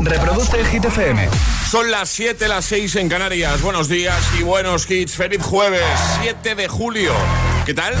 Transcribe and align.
Reproduce 0.00 0.60
el 0.60 0.66
Hit 0.66 0.84
FM. 0.84 1.28
Son 1.70 1.90
las 1.90 2.08
7, 2.10 2.46
las 2.48 2.64
6 2.66 2.96
en 2.96 3.08
Canarias. 3.08 3.60
Buenos 3.62 3.88
días 3.88 4.16
y 4.38 4.42
buenos 4.42 4.88
hits. 4.90 5.16
Feliz 5.16 5.42
jueves, 5.42 5.82
7 6.22 6.54
de 6.54 6.68
julio. 6.68 7.12
¿Qué 7.66 7.74
tal? 7.74 7.94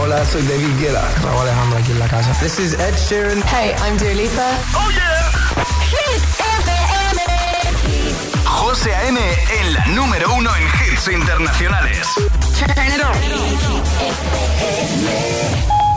Hola, 0.00 0.24
soy 0.26 0.42
David 0.42 0.78
Guetta. 0.80 1.02
Raúl 1.22 1.42
Alejandro 1.42 1.78
aquí 1.78 1.92
en 1.92 1.98
la 1.98 2.08
casa. 2.08 2.32
This 2.40 2.58
is 2.58 2.74
Ed 2.74 2.94
Sheeran. 3.08 3.42
Hey, 3.44 3.74
I'm 3.84 3.96
Dua 3.98 4.14
Lipa. 4.14 4.58
Oh 4.74 4.90
yeah. 4.90 5.30
Hit 5.90 6.22
FM. 6.38 7.20
José 8.44 8.94
A.M. 8.94 9.18
en 9.60 9.72
la 9.74 9.86
número 9.86 10.32
uno 10.34 10.50
en 10.56 10.62
hits 10.92 11.08
internacionales. 11.08 12.06
Turn 12.58 12.70
it 12.86 13.02
on. 13.02 13.16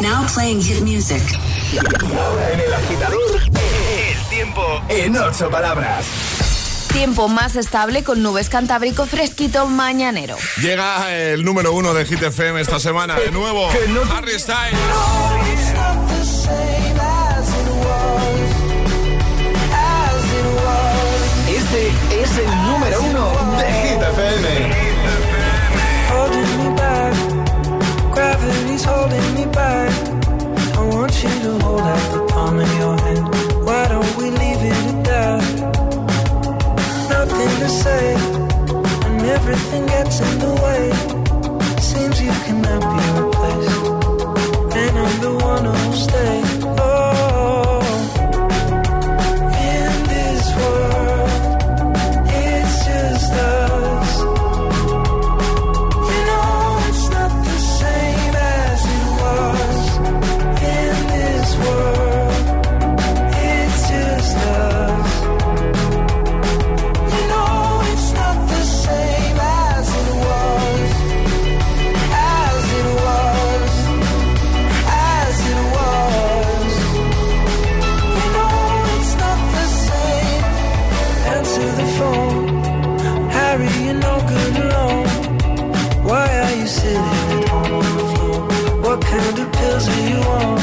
Now 0.02 0.26
playing 0.34 0.62
hit 0.62 0.82
music. 0.82 1.22
En 1.72 2.60
el 2.60 2.74
agitador, 2.74 3.42
tiempo 4.30 4.82
en 4.90 5.18
ocho 5.18 5.50
palabras. 5.50 6.06
Tiempo 6.94 7.28
más 7.28 7.56
estable 7.56 8.04
con 8.04 8.22
nubes 8.24 8.50
cantábrico 8.50 9.06
fresquito 9.06 9.68
mañanero. 9.68 10.38
Llega 10.62 11.14
el 11.16 11.44
número 11.44 11.74
uno 11.74 11.94
de 11.94 12.06
Hit 12.06 12.22
FM 12.22 12.62
esta 12.62 12.80
semana 12.80 13.16
de 13.20 13.32
nuevo. 13.32 13.70
Harry 14.12 14.40
Styles. 14.40 14.80
Este 21.48 21.88
es 22.22 22.38
el 22.38 22.64
número 22.64 23.02
uno 23.02 23.32
de 23.58 23.74
Hit 23.74 24.02
FM. 24.02 24.90
holding 26.10 26.58
me 26.58 26.76
back. 26.76 27.14
Gravity's 28.14 28.84
holding 28.84 29.34
me 29.36 29.46
back. 29.46 29.92
I 30.76 30.86
want 30.94 31.24
you 31.24 31.30
to 31.30 31.60
hold 31.64 31.82
out 31.82 32.14
the 32.14 32.26
palm 32.34 32.60
of 32.60 32.80
your 32.80 32.98
hand. 33.00 33.39
Why 33.80 33.88
don't 33.88 34.18
we 34.18 34.30
leave 34.30 34.62
it 34.62 34.76
at 34.92 35.04
that? 35.06 35.44
Nothing 37.10 37.52
to 37.64 37.70
say, 37.70 38.14
and 39.06 39.22
everything 39.22 39.86
gets 39.86 40.20
in 40.20 40.40
the 40.40 40.54
way. 40.64 40.92
Seems 41.80 42.22
you 42.22 42.32
cannot 42.44 42.82
be 42.92 43.00
replaced, 43.22 44.76
and 44.76 45.00
I'm 45.00 45.22
the 45.22 45.34
one 45.46 45.64
who'll 45.64 45.94
stay. 45.94 46.59
Of 89.12 89.52
pills 89.54 89.88
are 89.88 90.08
you 90.08 90.18
on? 90.18 90.60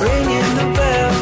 Ringing 0.00 0.50
the 0.54 0.72
bell, 0.78 1.14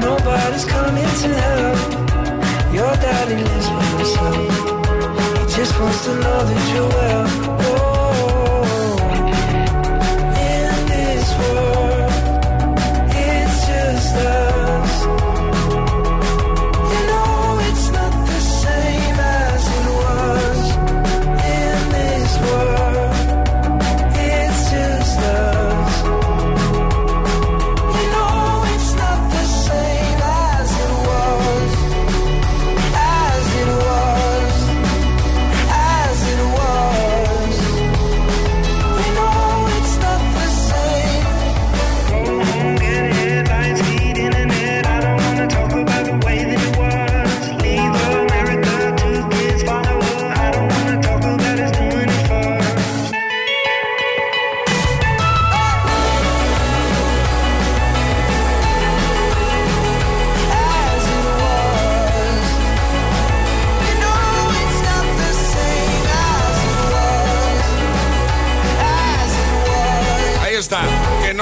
nobody's 0.00 0.64
coming 0.64 1.10
to 1.22 1.28
help. 1.28 2.74
Your 2.74 2.92
daddy 2.96 3.36
lives 3.36 3.68
by 3.68 3.84
himself. 3.94 5.38
He 5.38 5.54
just 5.54 5.78
wants 5.78 6.04
to 6.06 6.14
know 6.16 6.44
that 6.44 6.74
you're 6.74 6.88
well. 6.88 7.53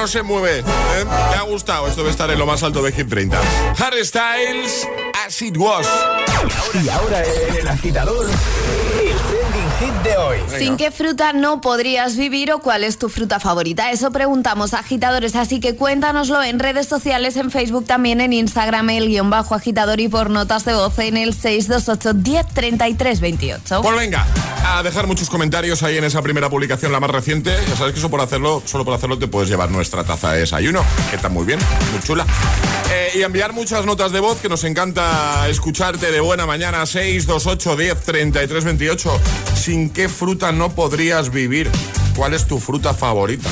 No 0.03 0.09
se 0.09 0.23
mueve. 0.25 0.59
¿eh? 0.59 0.65
¿Te 0.65 1.37
ha 1.37 1.43
gustado? 1.43 1.87
Esto 1.87 2.01
debe 2.01 2.11
estar 2.11 2.29
en 2.29 2.37
lo 2.37 2.45
más 2.45 2.61
alto 2.65 2.83
de 2.83 2.91
Hit 2.91 3.09
30. 3.09 3.41
Harry 3.79 4.05
Styles, 4.05 4.89
As 5.25 5.41
It 5.41 5.57
Was. 5.57 5.87
Y 6.83 6.89
ahora 6.89 7.23
en 7.23 7.55
el 7.55 7.69
agitador, 7.69 8.27
el 8.29 9.17
trending 9.17 9.71
hit 9.79 9.95
de 10.03 10.17
hoy. 10.17 10.39
¿Sin 10.59 10.77
qué 10.77 10.91
fruta 10.91 11.33
no 11.33 11.61
podrías 11.61 12.17
vivir 12.17 12.51
o 12.51 12.59
cuál 12.59 12.83
es 12.83 12.99
tu 12.99 13.09
fruta 13.11 13.39
favorita? 13.39 13.93
Eso 13.93 14.11
preguntamos 14.11 14.75
a 14.75 14.81
agitadores, 14.81 15.37
así 15.37 15.61
que 15.61 15.77
cuéntanoslo 15.77 16.43
en 16.43 16.59
redes 16.59 16.89
sociales, 16.89 17.37
en 17.37 17.53
Facebook, 17.53 17.87
también 17.87 18.21
en 18.21 18.33
Instagram, 18.33 18.91
el 18.91 19.07
guion 19.07 19.31
bajo 19.31 19.55
agitador 19.55 20.01
y 20.01 20.09
por 20.09 20.31
notas 20.31 20.65
de 20.65 20.75
voz 20.75 20.99
en 20.99 21.17
el 21.17 21.33
628 21.33 22.13
10 22.15 23.21
28. 23.21 23.83
Pues 23.83 23.97
venga, 23.97 24.27
a 24.65 24.83
dejar 24.83 25.07
muchos 25.07 25.29
comentarios 25.29 25.83
ahí 25.83 25.97
en 25.97 26.05
esa 26.05 26.23
primera 26.23 26.49
publicación, 26.51 26.93
la 26.93 27.01
más 27.01 27.11
reciente. 27.11 27.55
Ya 27.69 27.77
sabes 27.77 27.93
que 27.93 27.99
eso 27.99 28.11
por 28.11 28.21
hacerlo, 28.21 28.63
solo 28.65 28.85
por 28.85 28.95
hacerlo 28.95 29.19
te 29.19 29.29
puedes 29.29 29.49
llevar 29.49 29.71
nuestra 29.71 30.05
taza 30.05 30.33
de 30.33 30.41
desayuno, 30.41 30.85
que 31.11 31.17
está 31.17 31.29
muy 31.29 31.45
bien, 31.45 31.59
muy 31.93 32.01
chula. 32.03 32.27
Eh, 32.91 33.11
y 33.15 33.23
enviar 33.23 33.53
muchas 33.53 33.85
notas 33.85 34.13
de 34.13 34.21
voz, 34.21 34.39
que 34.39 34.49
nos 34.49 34.65
encanta 34.65 35.49
escucharte 35.49 36.11
de 36.11 36.21
buena 36.21 36.47
mañana, 36.47 36.85
628 36.87 37.77
10 37.77 38.01
33 38.01 38.65
28. 38.65 39.21
¿Sin 39.55 39.91
qué 39.91 40.09
fruta 40.09 40.53
no 40.53 40.75
podrías 40.75 41.31
vivir? 41.31 41.71
¿Cuál 42.17 42.35
es 42.35 42.47
tu 42.47 42.59
fruta 42.59 42.95
favorita? 42.95 43.49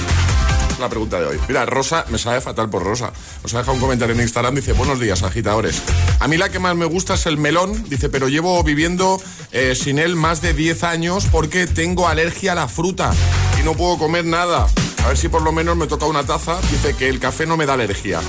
La 0.80 0.88
pregunta 0.88 1.20
de 1.20 1.26
hoy. 1.26 1.38
Mira, 1.48 1.66
Rosa, 1.66 2.04
me 2.08 2.18
sabe 2.18 2.40
fatal 2.40 2.68
por 2.70 2.82
Rosa. 2.82 3.12
Nos 3.42 3.54
ha 3.54 3.58
dejado 3.58 3.74
un 3.74 3.80
comentario 3.80 4.14
en 4.14 4.20
Instagram, 4.20 4.54
dice, 4.54 4.72
buenos 4.72 5.00
días, 5.00 5.22
agitadores. 5.22 5.82
A 6.18 6.28
mí 6.28 6.36
la 6.36 6.48
que 6.48 6.58
más 6.58 6.74
me 6.76 6.84
gusta 6.86 7.14
es 7.14 7.26
el 7.26 7.36
melón, 7.36 7.88
dice, 7.88 8.08
pero 8.08 8.28
llevo 8.28 8.62
viviendo 8.62 9.20
eh, 9.52 9.74
sin 9.74 9.98
él 9.98 10.16
más 10.16 10.40
de 10.42 10.54
10 10.54 10.84
años 10.84 11.26
porque 11.30 11.66
tengo 11.66 12.08
alergia 12.08 12.52
a 12.52 12.54
la 12.54 12.68
fruta 12.68 13.12
y 13.60 13.64
no 13.64 13.74
puedo 13.74 13.98
comer 13.98 14.24
nada. 14.24 14.66
A 15.04 15.08
ver 15.08 15.16
si 15.16 15.28
por 15.28 15.40
lo 15.42 15.50
menos 15.52 15.76
me 15.76 15.86
toca 15.86 16.04
una 16.06 16.24
taza. 16.24 16.60
Dice 16.70 16.94
que 16.94 17.08
el 17.08 17.18
café 17.20 17.46
no 17.46 17.56
me 17.56 17.64
da 17.64 17.72
alergia. 17.72 18.20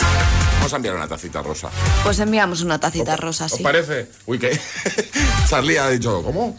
Vamos 0.57 0.72
a 0.72 0.75
enviar 0.78 0.95
una 0.95 1.07
tacita 1.07 1.41
rosa. 1.41 1.69
Pues 2.04 2.19
enviamos 2.19 2.62
una 2.62 2.80
tacita 2.80 3.18
rosa, 3.18 3.45
¿Os 3.45 3.54
sí. 3.54 3.63
parece? 3.63 4.07
Uy, 4.25 4.39
¿qué? 4.39 4.57
Charlie 5.50 5.77
ha 5.77 5.89
dicho, 5.89 6.21
¿cómo? 6.24 6.57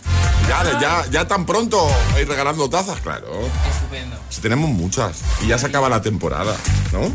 Ya, 0.49 0.79
ya, 0.81 1.07
ya 1.11 1.27
tan 1.27 1.47
pronto 1.47 1.89
ir 2.21 2.29
regalando 2.29 2.69
tazas, 2.69 3.01
claro. 3.01 3.27
Estupendo. 3.71 4.17
Si 4.29 4.41
tenemos 4.41 4.69
muchas 4.71 5.19
y 5.43 5.49
ya 5.49 5.59
se 5.59 5.67
acaba 5.67 5.89
la 5.89 6.03
temporada, 6.03 6.57
¿no? 6.93 7.11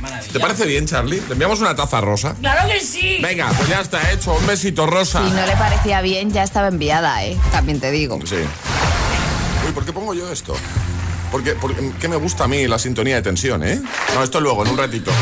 Maravilla. 0.00 0.32
¿Te 0.32 0.40
parece 0.40 0.66
bien, 0.66 0.86
Charlie? 0.86 1.22
¿Le 1.28 1.32
enviamos 1.34 1.60
una 1.60 1.76
taza 1.76 2.00
rosa? 2.00 2.34
¡Claro 2.40 2.68
que 2.68 2.80
sí! 2.80 3.18
Venga, 3.22 3.48
pues 3.56 3.68
ya 3.68 3.80
está 3.80 4.10
hecho. 4.10 4.32
Un 4.34 4.46
besito 4.46 4.86
rosa. 4.86 5.22
Si 5.24 5.30
no 5.32 5.46
le 5.46 5.56
parecía 5.56 6.00
bien, 6.00 6.32
ya 6.32 6.42
estaba 6.42 6.68
enviada, 6.68 7.24
¿eh? 7.24 7.38
También 7.52 7.78
te 7.78 7.90
digo. 7.90 8.18
Sí. 8.24 8.36
Uy, 9.66 9.72
¿por 9.72 9.84
qué 9.84 9.92
pongo 9.92 10.14
yo 10.14 10.30
esto? 10.32 10.56
Porque, 11.30 11.52
porque 11.52 11.92
¿qué 12.00 12.08
me 12.08 12.16
gusta 12.16 12.44
a 12.44 12.48
mí 12.48 12.66
la 12.66 12.78
sintonía 12.78 13.14
de 13.16 13.22
tensión, 13.22 13.62
eh? 13.62 13.80
No, 14.14 14.22
esto 14.22 14.40
luego, 14.40 14.64
en 14.64 14.72
un 14.72 14.78
ratito. 14.78 15.12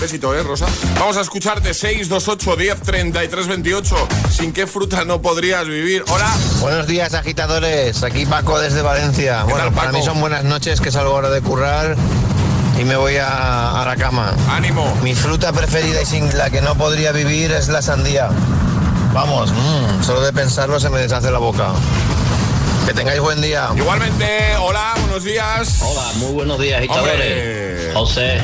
Besito, 0.00 0.34
¿eh, 0.34 0.42
Rosa? 0.42 0.66
Vamos 0.98 1.16
a 1.18 1.20
escucharte 1.20 1.74
628 1.74 2.56
10 2.56 2.80
33 2.82 3.48
28. 3.48 4.08
¿Sin 4.30 4.52
qué 4.52 4.66
fruta 4.66 5.04
no 5.04 5.20
podrías 5.20 5.66
vivir? 5.66 6.04
Hola. 6.08 6.30
Buenos 6.60 6.86
días, 6.86 7.12
agitadores. 7.12 8.02
Aquí 8.02 8.24
Paco 8.24 8.58
desde 8.58 8.80
Valencia. 8.80 9.42
¿Qué 9.46 9.52
Bueno, 9.52 9.66
tal, 9.66 9.74
para 9.74 9.92
mí 9.92 10.02
son 10.02 10.18
buenas 10.20 10.44
noches, 10.44 10.80
que 10.80 10.90
salgo 10.90 11.12
ahora 11.12 11.28
de 11.28 11.42
currar. 11.42 11.96
y 12.80 12.84
me 12.84 12.96
voy 12.96 13.16
a, 13.18 13.82
a 13.82 13.84
la 13.84 13.96
cama. 13.96 14.32
¡Ánimo! 14.50 14.96
Mi 15.02 15.14
fruta 15.14 15.52
preferida 15.52 16.00
y 16.00 16.06
sin 16.06 16.34
la 16.38 16.48
que 16.48 16.62
no 16.62 16.74
podría 16.76 17.12
vivir 17.12 17.52
es 17.52 17.68
la 17.68 17.82
sandía. 17.82 18.30
Vamos, 19.12 19.52
mm, 19.52 20.02
solo 20.02 20.22
de 20.22 20.32
pensarlo 20.32 20.80
se 20.80 20.88
me 20.88 20.98
deshace 21.00 21.30
la 21.30 21.38
boca. 21.38 21.72
Que 22.86 22.94
tengáis 22.94 23.20
buen 23.20 23.42
día. 23.42 23.68
Igualmente, 23.76 24.56
hola, 24.62 24.94
buenos 25.02 25.24
días. 25.24 25.80
Hola, 25.82 26.10
muy 26.16 26.32
buenos 26.32 26.58
días, 26.58 26.78
agitadores. 26.78 27.92
José, 27.92 28.40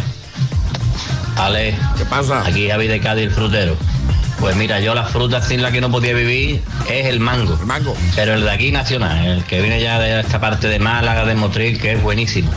Ale, 1.36 1.74
¿Qué 1.96 2.04
pasa? 2.06 2.42
aquí 2.46 2.68
Javi 2.68 2.86
de 2.88 3.00
Cádiz, 3.00 3.24
el 3.24 3.30
frutero. 3.30 3.76
Pues 4.40 4.54
mira, 4.56 4.80
yo 4.80 4.94
la 4.94 5.04
fruta 5.04 5.40
sin 5.42 5.62
la 5.62 5.70
que 5.70 5.80
no 5.80 5.90
podía 5.90 6.12
vivir 6.14 6.62
es 6.88 7.06
el 7.06 7.20
mango. 7.20 7.56
El 7.58 7.66
mango. 7.66 7.96
Pero 8.14 8.34
el 8.34 8.42
de 8.42 8.50
aquí 8.50 8.70
nacional, 8.70 9.24
el 9.26 9.44
que 9.44 9.60
viene 9.60 9.80
ya 9.80 9.98
de 9.98 10.20
esta 10.20 10.40
parte 10.40 10.68
de 10.68 10.78
Málaga, 10.78 11.24
de 11.24 11.34
Motril, 11.34 11.80
que 11.80 11.92
es 11.92 12.02
buenísimo. 12.02 12.50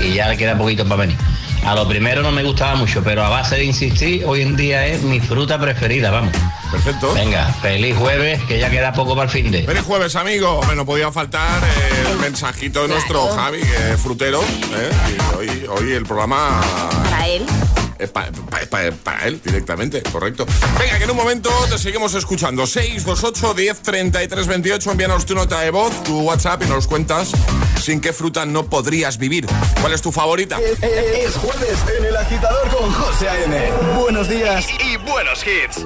Y 0.00 0.14
ya 0.14 0.28
le 0.28 0.36
queda 0.36 0.56
poquito 0.56 0.84
para 0.84 1.02
venir. 1.02 1.16
A 1.64 1.74
lo 1.74 1.86
primero 1.88 2.22
no 2.22 2.32
me 2.32 2.42
gustaba 2.42 2.74
mucho, 2.74 3.02
pero 3.04 3.24
a 3.24 3.28
base 3.28 3.54
de 3.56 3.64
insistir, 3.64 4.24
hoy 4.26 4.42
en 4.42 4.56
día 4.56 4.84
es 4.86 5.02
mi 5.02 5.20
fruta 5.20 5.58
preferida, 5.60 6.10
vamos. 6.10 6.34
Perfecto. 6.70 7.14
Venga, 7.14 7.46
feliz 7.62 7.96
jueves, 7.96 8.42
que 8.44 8.58
ya 8.58 8.68
queda 8.68 8.92
poco 8.92 9.14
para 9.14 9.24
el 9.24 9.30
fin 9.30 9.50
de. 9.50 9.62
Feliz 9.62 9.82
jueves, 9.82 10.16
amigo. 10.16 10.58
Hombre, 10.58 10.74
no 10.74 10.84
podía 10.84 11.12
faltar 11.12 11.62
el 12.10 12.18
mensajito 12.18 12.82
de 12.82 12.88
nuestro 12.88 13.26
Claro. 13.28 13.36
Javi, 13.42 13.60
que 13.60 13.92
es 13.92 14.00
frutero. 14.00 14.42
¿eh? 14.42 14.90
Y 15.08 15.36
hoy, 15.36 15.66
hoy 15.68 15.92
el 15.92 16.04
programa 16.04 16.60
Para 17.10 17.28
él. 17.28 17.46
Es 18.04 18.10
pa- 18.10 18.30
pa- 18.50 18.60
pa- 18.68 18.90
para 19.02 19.26
él 19.26 19.40
directamente, 19.44 20.02
correcto. 20.02 20.46
Venga, 20.78 20.98
que 20.98 21.04
en 21.04 21.10
un 21.10 21.16
momento 21.16 21.50
te 21.70 21.78
seguimos 21.78 22.14
escuchando. 22.14 22.66
628 22.66 23.54
10 23.54 23.80
33 23.82 24.46
28. 24.46 24.90
Envíanos 24.92 25.26
tu 25.26 25.34
nota 25.34 25.60
de 25.60 25.70
voz, 25.70 26.02
tu 26.02 26.20
WhatsApp 26.22 26.62
y 26.64 26.66
nos 26.66 26.86
cuentas 26.86 27.32
sin 27.82 28.00
qué 28.00 28.12
fruta 28.12 28.44
no 28.46 28.64
podrías 28.66 29.18
vivir. 29.18 29.46
¿Cuál 29.80 29.92
es 29.92 30.02
tu 30.02 30.12
favorita? 30.12 30.58
Es, 30.60 30.82
es- 30.82 31.26
es 31.26 31.34
jueves 31.36 31.78
en 31.98 32.04
el 32.06 32.16
agitador 32.16 32.68
con 32.68 32.92
José 32.92 33.28
A.M. 33.28 33.72
Buenos 33.98 34.28
días 34.28 34.66
y 34.84 34.96
buenos 34.98 35.44
hits. 35.46 35.84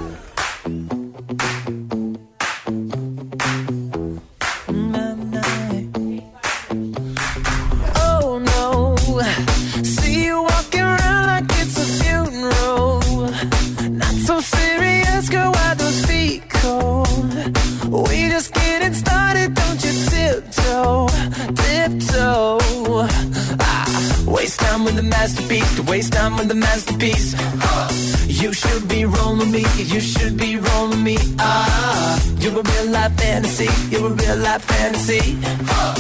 Masterpiece, 25.27 25.75
to 25.75 25.83
waste 25.83 26.13
time 26.13 26.37
with 26.37 26.47
the 26.47 26.55
masterpiece. 26.55 27.35
Uh, 27.37 27.89
you 28.29 28.53
should 28.53 28.87
be 28.87 29.05
rolling 29.05 29.51
me, 29.51 29.65
you 29.77 29.99
should 29.99 30.37
be 30.37 30.57
rolling 30.57 31.03
me. 31.03 31.17
Ah, 31.41 32.23
you're 32.39 32.61
a 32.61 32.63
real 32.63 32.93
life 32.93 33.13
fantasy, 33.19 33.69
you're 33.91 34.07
a 34.07 34.15
real 34.15 34.37
life 34.37 34.63
fantasy. 34.63 35.37
Uh, 35.69 35.95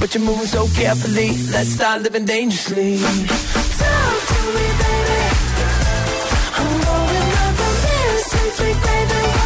but 0.00 0.12
you're 0.12 0.24
moving 0.24 0.46
so 0.46 0.66
carefully. 0.74 1.28
Let's 1.52 1.70
start 1.78 2.02
living 2.02 2.24
dangerously. 2.24 2.98
Talk 2.98 4.18
to 4.30 4.38
me, 4.56 4.66
baby. 4.82 5.22
I'm 6.58 6.70
going 6.88 7.30
up 7.44 7.58
here 7.86 8.18
since 8.32 8.60
we 8.62 8.72
baby. 8.82 9.41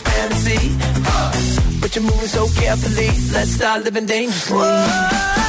Fantasy. 0.00 0.74
Uh, 1.06 1.80
but 1.80 1.94
you're 1.94 2.04
moving 2.04 2.28
so 2.28 2.48
carefully. 2.60 3.08
Let's 3.32 3.50
start 3.52 3.84
living 3.84 4.06
dangerously. 4.06 4.58
Talk 4.58 5.45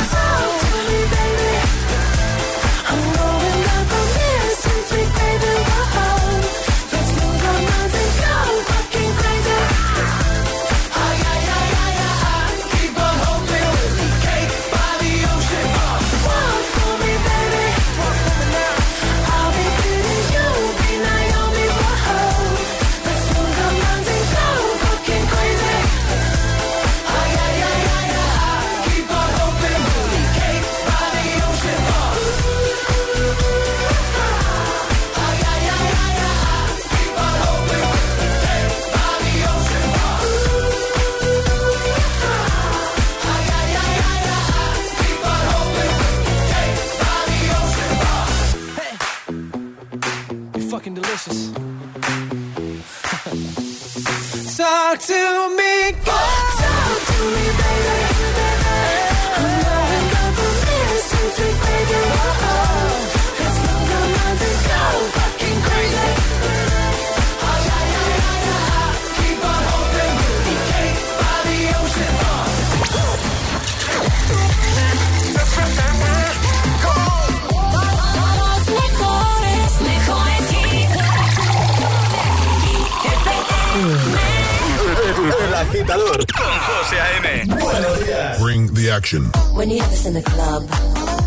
agitador 85.88 86.26
con 86.28 86.60
José 86.60 87.00
A.M. 87.00 87.46
Buenos 87.60 88.06
días. 88.06 88.40
Bring 88.42 88.74
the 88.74 88.92
action. 88.92 89.32
When 89.54 89.70
you 89.70 89.80
have 89.80 89.90
this 89.90 90.06
in 90.06 90.14
the 90.14 90.22
club, 90.22 90.64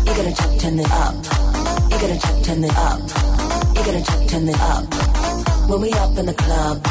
you're 0.05 0.15
gonna 0.15 0.33
chuck 0.33 0.59
turn 0.59 0.79
it 0.79 0.91
up. 0.91 1.15
You're 1.89 1.99
gonna 1.99 2.19
chuck 2.19 2.43
turn 2.43 2.63
it 2.63 2.77
up. 2.77 2.99
You're 3.75 3.85
gonna 3.85 4.03
chuck 4.03 4.27
turn 4.27 4.47
it 4.47 4.59
up. 4.61 4.83
When 5.69 5.81
we 5.81 5.91
up 5.93 6.17
in 6.17 6.25
the 6.25 6.33
club, 6.33 6.85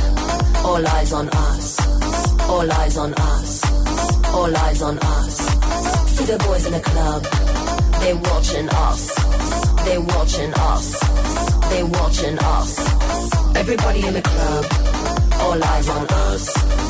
all 0.64 0.86
eyes 0.86 1.12
on 1.12 1.28
us. 1.28 1.78
All 2.48 2.72
eyes 2.72 2.96
on 2.96 3.14
us. 3.14 3.62
All 4.34 4.56
eyes 4.56 4.82
on 4.82 4.98
us. 4.98 5.36
See 6.16 6.24
the 6.24 6.38
boys 6.38 6.66
in 6.66 6.72
the 6.72 6.80
club, 6.80 7.22
They're 8.00 8.16
watching 8.16 8.68
us. 8.68 9.14
They're 9.84 10.00
watching 10.00 10.52
us. 10.54 11.00
They're 11.70 11.86
watching 11.86 12.38
us. 12.38 12.78
Everybody 13.56 14.06
in 14.06 14.14
the 14.14 14.22
club, 14.22 14.64
all 15.40 15.62
eyes 15.62 15.88
on 15.88 16.06
us. 16.08 16.89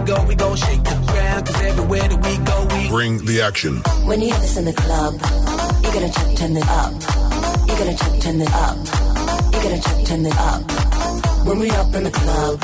we 0.00 0.06
go, 0.06 0.24
we 0.24 0.34
go 0.34 0.54
shake 0.54 0.82
the 0.84 0.96
ground. 1.10 1.46
Cause 1.46 1.60
everywhere 1.62 2.08
that 2.08 2.20
we 2.26 2.34
go, 2.44 2.56
we 2.74 2.88
Bring 2.88 3.24
the 3.24 3.40
action. 3.40 3.76
When 4.04 4.20
you 4.20 4.30
have 4.32 4.42
this 4.42 4.56
in 4.56 4.64
the 4.64 4.72
club, 4.72 5.12
you're 5.82 5.92
gonna 5.92 6.12
check, 6.12 6.36
turn 6.36 6.56
it 6.56 6.68
up. 6.68 6.92
You're 7.66 7.78
gonna 7.80 7.96
check, 7.96 8.20
turn 8.20 8.40
it 8.40 8.52
up. 8.52 8.76
You're 9.52 9.62
gonna 9.62 9.80
check, 9.80 9.98
turn 10.06 10.26
it 10.26 10.36
up. 10.36 10.60
When 11.46 11.58
we 11.58 11.70
up 11.70 11.94
in 11.94 12.04
the 12.04 12.10
club, 12.10 12.54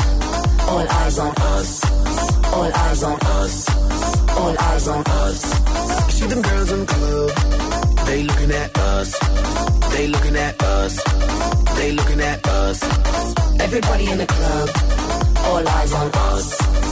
all 0.69 0.87
eyes 1.01 1.19
on 1.19 1.35
us. 1.55 1.71
All 2.53 2.71
eyes 2.85 3.03
on 3.03 3.19
us. 3.41 3.55
All 4.39 4.55
eyes 4.59 4.89
on 4.89 5.03
us. 5.07 5.41
See 6.15 6.27
them 6.27 6.43
girls 6.43 6.71
in 6.73 6.81
the 6.81 6.87
club, 6.87 7.31
they 8.07 8.23
looking 8.25 8.51
at 8.51 8.79
us. 8.79 9.11
They 9.93 10.07
looking 10.09 10.37
at 10.37 10.63
us. 10.63 10.95
They 11.77 11.93
looking 11.93 12.21
at 12.21 12.47
us. 12.47 12.79
Everybody 13.61 14.11
in 14.11 14.19
the 14.19 14.27
club, 14.27 14.69
all 15.47 15.69
eyes 15.69 15.93
on 15.95 16.11
us. 16.31 16.92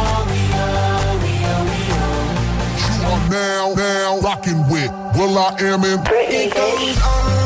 now, 3.31 3.73
now 3.75 4.19
rocking 4.19 4.61
with 4.69 4.91
Will 5.15 5.37
I 5.37 5.55
Am 5.59 5.83
in 5.85 5.99
It 6.05 6.53
goes 6.53 7.01
on 7.01 7.40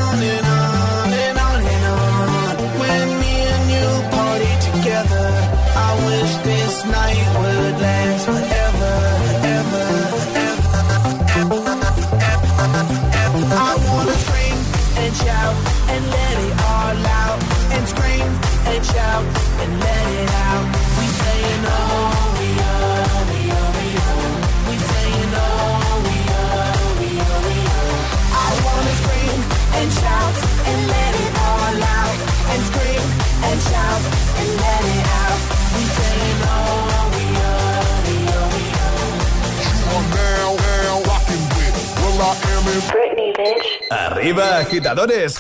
Britney, 42.66 43.32
bitch. 43.38 43.92
Arriba, 43.92 44.58
agitadores. 44.58 45.36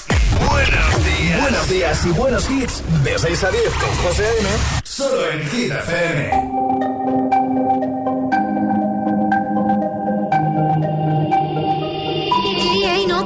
Buenos 0.50 1.05
días. 1.05 1.41
Buenos 1.41 1.70
días 1.70 2.05
y 2.05 2.10
buenos 2.10 2.50
hits. 2.50 2.84
De 3.03 3.17
6 3.17 3.44
a 3.44 3.51
10 3.51 3.63
con 3.74 3.89
José 4.03 4.25
A.M. 4.25 4.50
Solo 4.84 5.32
en 5.32 5.50
Hit 5.50 5.72
FM. 5.72 6.65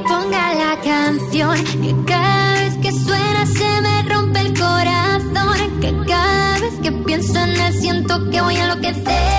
Ponga 0.07 0.53
la 0.55 0.79
canción 0.81 1.63
que 1.63 1.95
cada 2.07 2.53
vez 2.61 2.77
que 2.81 2.91
suena 2.91 3.45
se 3.45 3.81
me 3.81 4.01
rompe 4.03 4.39
el 4.39 4.57
corazón 4.57 5.79
que 5.81 5.93
cada 6.07 6.59
vez 6.59 6.73
que 6.81 6.91
pienso 6.91 7.37
en 7.37 7.49
él 7.61 7.73
siento 7.73 8.29
que 8.31 8.41
voy 8.41 8.55
a 8.55 8.63
enloquecer 8.63 9.38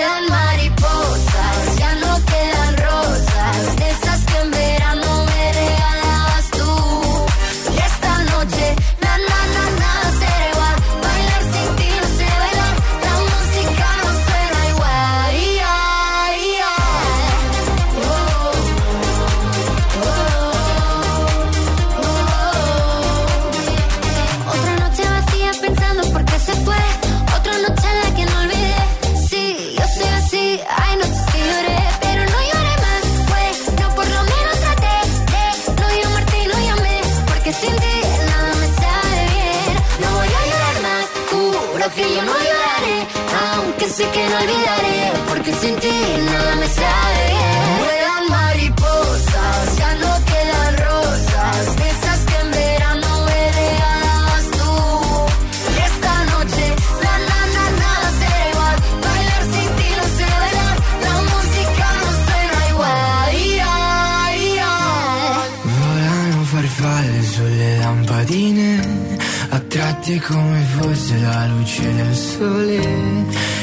fosse 71.11 71.19
la 71.19 71.45
luce 71.47 71.95
del 71.95 72.15
sole. 72.15 72.79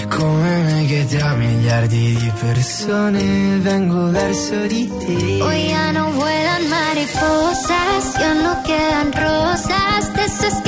Come 0.08 0.62
me 0.62 0.86
che 0.86 1.06
tra 1.06 1.34
miliardi 1.34 2.16
di 2.16 2.32
persone 2.40 3.58
vengo 3.58 4.10
verso 4.10 4.66
di 4.66 4.90
te. 4.98 5.42
Hoy 5.42 5.68
ya 5.68 5.92
no 5.92 6.10
vuelan 6.12 6.68
mariposas, 6.68 8.18
ya 8.18 8.34
no 8.34 8.62
quedan 8.62 9.12
rosas, 9.12 10.12
de 10.14 10.24
esas 10.24 10.62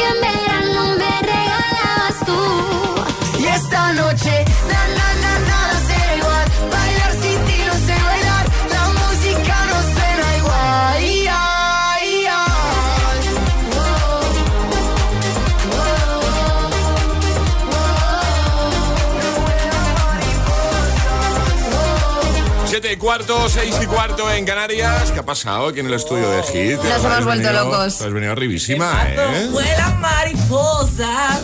cuarto, 23.00 23.48
seis 23.48 23.74
y 23.82 23.86
cuarto 23.86 24.30
en 24.30 24.44
Canarias. 24.44 25.10
¿Qué 25.10 25.18
ha 25.18 25.24
pasado 25.24 25.68
aquí 25.68 25.80
en 25.80 25.86
el 25.86 25.94
estudio 25.94 26.30
de 26.30 26.42
Hit? 26.42 26.78
Nos 26.82 27.02
hemos 27.02 27.24
vuelto 27.24 27.52
locos. 27.52 28.00
Has 28.00 28.12
venido 28.12 28.32
arribísima, 28.32 29.06
¿eh? 29.08 29.48
Vuelan 29.50 30.00
mariposas. 30.00 31.40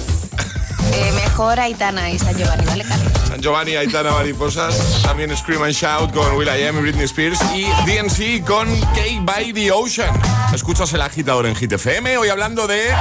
Eh, 0.92 1.12
mejor 1.12 1.58
Aitana 1.58 2.10
y 2.10 2.18
San 2.18 2.36
Giovanni, 2.36 2.64
¿vale, 2.66 2.84
Carlos? 2.84 3.12
San 3.26 3.40
Giovanni, 3.40 3.74
Aitana 3.74 4.12
Mariposas. 4.12 5.02
También 5.02 5.36
Scream 5.36 5.62
and 5.62 5.72
Shout 5.72 6.12
con 6.12 6.36
Will 6.36 6.48
I 6.48 6.64
Am 6.64 6.78
y 6.78 6.82
Britney 6.82 7.04
Spears. 7.04 7.40
Y 7.54 7.64
DNC 7.84 8.46
con 8.46 8.68
Cake 8.94 9.20
by 9.22 9.52
the 9.52 9.72
Ocean. 9.72 10.14
Escuchas 10.54 10.92
el 10.92 11.00
agitador 11.00 11.46
en 11.46 11.56
Hit 11.56 11.72
FM. 11.72 12.18
Hoy 12.18 12.28
hablando 12.28 12.66
de 12.66 12.94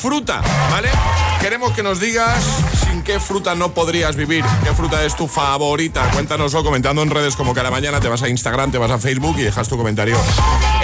fruta, 0.00 0.42
¿vale? 0.70 0.88
Queremos 1.40 1.72
que 1.72 1.82
nos 1.82 2.00
digas 2.00 2.42
qué 3.10 3.18
fruta 3.18 3.56
no 3.56 3.74
podrías 3.74 4.14
vivir. 4.14 4.44
¿Qué 4.62 4.72
fruta 4.72 5.04
es 5.04 5.16
tu 5.16 5.26
favorita? 5.26 6.08
Cuéntanoslo 6.12 6.62
comentando 6.62 7.02
en 7.02 7.10
redes 7.10 7.34
como 7.34 7.54
cada 7.54 7.68
mañana. 7.68 7.98
Te 7.98 8.08
vas 8.08 8.22
a 8.22 8.28
Instagram, 8.28 8.70
te 8.70 8.78
vas 8.78 8.92
a 8.92 8.98
Facebook 8.98 9.34
y 9.36 9.42
dejas 9.42 9.68
tu 9.68 9.76
comentario 9.76 10.16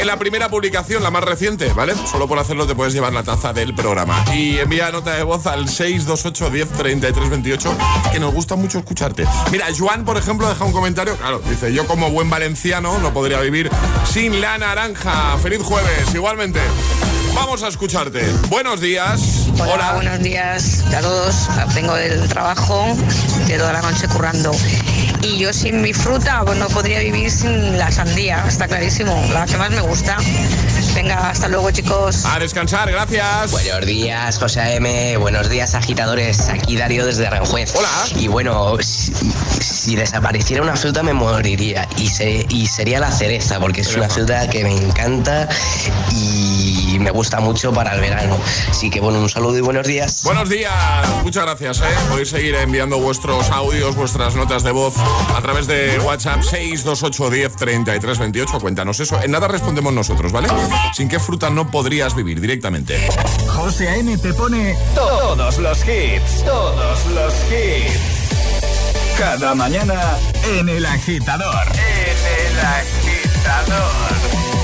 en 0.00 0.08
la 0.08 0.18
primera 0.18 0.48
publicación, 0.48 1.04
la 1.04 1.12
más 1.12 1.22
reciente, 1.22 1.72
¿vale? 1.72 1.94
Solo 2.10 2.26
por 2.26 2.40
hacerlo 2.40 2.66
te 2.66 2.74
puedes 2.74 2.92
llevar 2.92 3.12
la 3.12 3.22
taza 3.22 3.52
del 3.52 3.76
programa. 3.76 4.24
Y 4.34 4.58
envía 4.58 4.90
nota 4.90 5.14
de 5.14 5.22
voz 5.22 5.46
al 5.46 5.68
628 5.68 6.50
10 6.50 6.68
33 6.70 7.30
28, 7.30 7.76
que 8.10 8.18
nos 8.18 8.34
gusta 8.34 8.56
mucho 8.56 8.80
escucharte. 8.80 9.24
Mira, 9.52 9.66
Juan, 9.78 10.04
por 10.04 10.16
ejemplo, 10.16 10.48
deja 10.48 10.64
un 10.64 10.72
comentario. 10.72 11.16
Claro, 11.18 11.40
dice: 11.48 11.72
Yo, 11.72 11.86
como 11.86 12.10
buen 12.10 12.28
valenciano, 12.28 12.98
no 12.98 13.12
podría 13.12 13.38
vivir 13.38 13.70
sin 14.04 14.40
la 14.40 14.58
naranja. 14.58 15.38
Feliz 15.38 15.62
jueves, 15.62 16.12
igualmente. 16.12 16.60
Vamos 17.36 17.62
a 17.62 17.68
escucharte. 17.68 18.24
Buenos 18.48 18.80
días. 18.80 19.48
Hola, 19.60 19.92
buenos 19.92 20.20
días 20.20 20.82
a 20.96 21.00
todos. 21.00 21.48
Vengo 21.74 21.94
del 21.94 22.26
trabajo, 22.28 22.96
de 23.46 23.58
toda 23.58 23.74
la 23.74 23.82
noche 23.82 24.08
currando. 24.08 24.52
Y 25.20 25.38
yo 25.38 25.52
sin 25.52 25.82
mi 25.82 25.92
fruta 25.92 26.42
pues 26.46 26.58
no 26.58 26.66
podría 26.68 27.00
vivir 27.00 27.30
sin 27.30 27.76
la 27.76 27.92
sandía, 27.92 28.42
está 28.48 28.66
clarísimo, 28.66 29.22
la 29.32 29.44
que 29.44 29.58
más 29.58 29.70
me 29.70 29.82
gusta. 29.82 30.16
Venga, 30.94 31.28
hasta 31.28 31.48
luego 31.48 31.70
chicos. 31.70 32.24
A 32.24 32.38
descansar, 32.38 32.90
gracias. 32.90 33.50
Buenos 33.50 33.84
días, 33.84 34.38
José 34.38 34.76
M. 34.76 35.18
Buenos 35.18 35.50
días, 35.50 35.74
agitadores. 35.74 36.48
Aquí 36.48 36.76
Darío 36.76 37.04
desde 37.04 37.26
Aranjuez. 37.26 37.74
Hola. 37.76 37.88
Y 38.16 38.28
bueno, 38.28 38.76
si, 38.80 39.12
si 39.60 39.94
desapareciera 39.94 40.62
una 40.62 40.74
fruta 40.74 41.02
me 41.02 41.12
moriría. 41.12 41.86
Y, 41.98 42.08
se, 42.08 42.46
y 42.48 42.66
sería 42.66 42.98
la 42.98 43.12
cereza, 43.12 43.60
porque 43.60 43.82
es 43.82 43.94
una 43.94 44.08
fruta 44.08 44.48
que 44.48 44.64
me 44.64 44.74
encanta 44.74 45.46
y 46.12 46.55
me 46.98 47.10
gusta 47.10 47.40
mucho 47.40 47.72
para 47.72 47.94
el 47.94 48.00
verano. 48.00 48.38
Así 48.70 48.90
que 48.90 49.00
bueno, 49.00 49.20
un 49.20 49.28
saludo 49.28 49.58
y 49.58 49.60
buenos 49.60 49.86
días. 49.86 50.22
Buenos 50.24 50.48
días, 50.48 50.74
muchas 51.22 51.44
gracias. 51.44 51.80
¿eh? 51.80 51.94
Podéis 52.08 52.28
seguir 52.28 52.54
enviando 52.54 52.98
vuestros 52.98 53.50
audios, 53.50 53.94
vuestras 53.94 54.34
notas 54.34 54.62
de 54.62 54.72
voz 54.72 54.94
a 55.34 55.40
través 55.40 55.66
de 55.66 55.98
WhatsApp 56.00 56.42
628 56.42 57.30
10 57.30 57.56
33 57.56 58.18
28. 58.18 58.60
Cuéntanos 58.60 59.00
eso. 59.00 59.20
En 59.22 59.30
nada 59.30 59.48
respondemos 59.48 59.92
nosotros, 59.92 60.32
¿vale? 60.32 60.48
¿Sin 60.94 61.08
qué 61.08 61.18
fruta 61.18 61.50
no 61.50 61.70
podrías 61.70 62.14
vivir 62.14 62.40
directamente? 62.40 63.08
José 63.48 63.88
A.M. 63.88 64.16
te 64.18 64.32
pone 64.34 64.76
todos 64.94 65.58
los 65.58 65.78
hits, 65.80 66.44
todos 66.44 67.06
los 67.06 67.34
hits. 67.50 68.26
Cada 69.18 69.54
mañana 69.54 70.18
en 70.58 70.68
el 70.68 70.84
agitador. 70.84 71.66
En 71.72 72.50
el 72.50 72.60
agitador. 72.60 74.55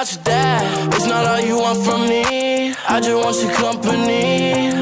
Your 0.00 0.24
dad. 0.24 0.94
It's 0.94 1.04
not 1.04 1.26
all 1.26 1.40
you 1.40 1.58
want 1.58 1.84
from 1.84 2.08
me. 2.08 2.72
I 2.88 3.00
just 3.00 3.14
want 3.14 3.36
your 3.36 3.52
company. 3.52 4.79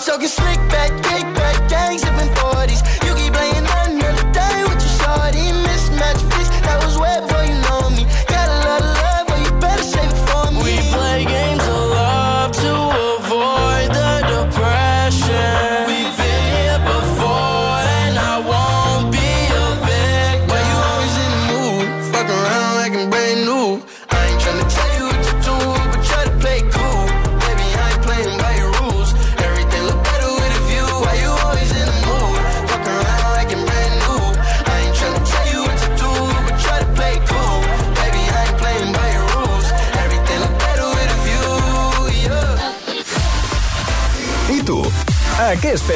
Talking 0.00 0.28
slick 0.28 0.56
back, 0.70 1.09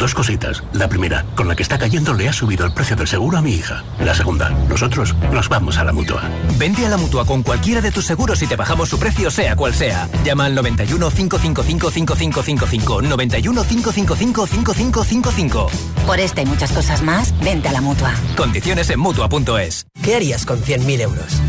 Dos 0.00 0.14
cositas. 0.14 0.64
La 0.72 0.88
primera, 0.88 1.26
con 1.34 1.46
la 1.46 1.54
que 1.54 1.62
está 1.62 1.76
cayendo 1.76 2.14
le 2.14 2.26
ha 2.26 2.32
subido 2.32 2.64
el 2.64 2.72
precio 2.72 2.96
del 2.96 3.06
seguro 3.06 3.36
a 3.36 3.42
mi 3.42 3.52
hija. 3.52 3.84
La 4.02 4.14
segunda, 4.14 4.48
nosotros 4.48 5.14
nos 5.30 5.50
vamos 5.50 5.76
a 5.76 5.84
la 5.84 5.92
mutua. 5.92 6.22
Vente 6.56 6.86
a 6.86 6.88
la 6.88 6.96
mutua 6.96 7.26
con 7.26 7.42
cualquiera 7.42 7.82
de 7.82 7.92
tus 7.92 8.06
seguros 8.06 8.40
y 8.40 8.46
te 8.46 8.56
bajamos 8.56 8.88
su 8.88 8.98
precio, 8.98 9.30
sea 9.30 9.56
cual 9.56 9.74
sea. 9.74 10.08
Llama 10.24 10.46
al 10.46 10.54
91 10.54 11.10
555 11.10 11.90
5555. 11.90 13.02
91 13.02 13.62
555 13.62 14.46
5555. 14.46 15.70
Por 16.06 16.18
esta 16.18 16.40
y 16.40 16.46
muchas 16.46 16.72
cosas 16.72 17.02
más, 17.02 17.38
vente 17.40 17.68
a 17.68 17.72
la 17.72 17.82
mutua. 17.82 18.14
Condiciones 18.38 18.88
en 18.88 19.00
mutua.es. 19.00 19.84
¿Qué 20.02 20.16
harías 20.16 20.46
con 20.46 20.62
100.000 20.62 21.00
euros? 21.02 21.42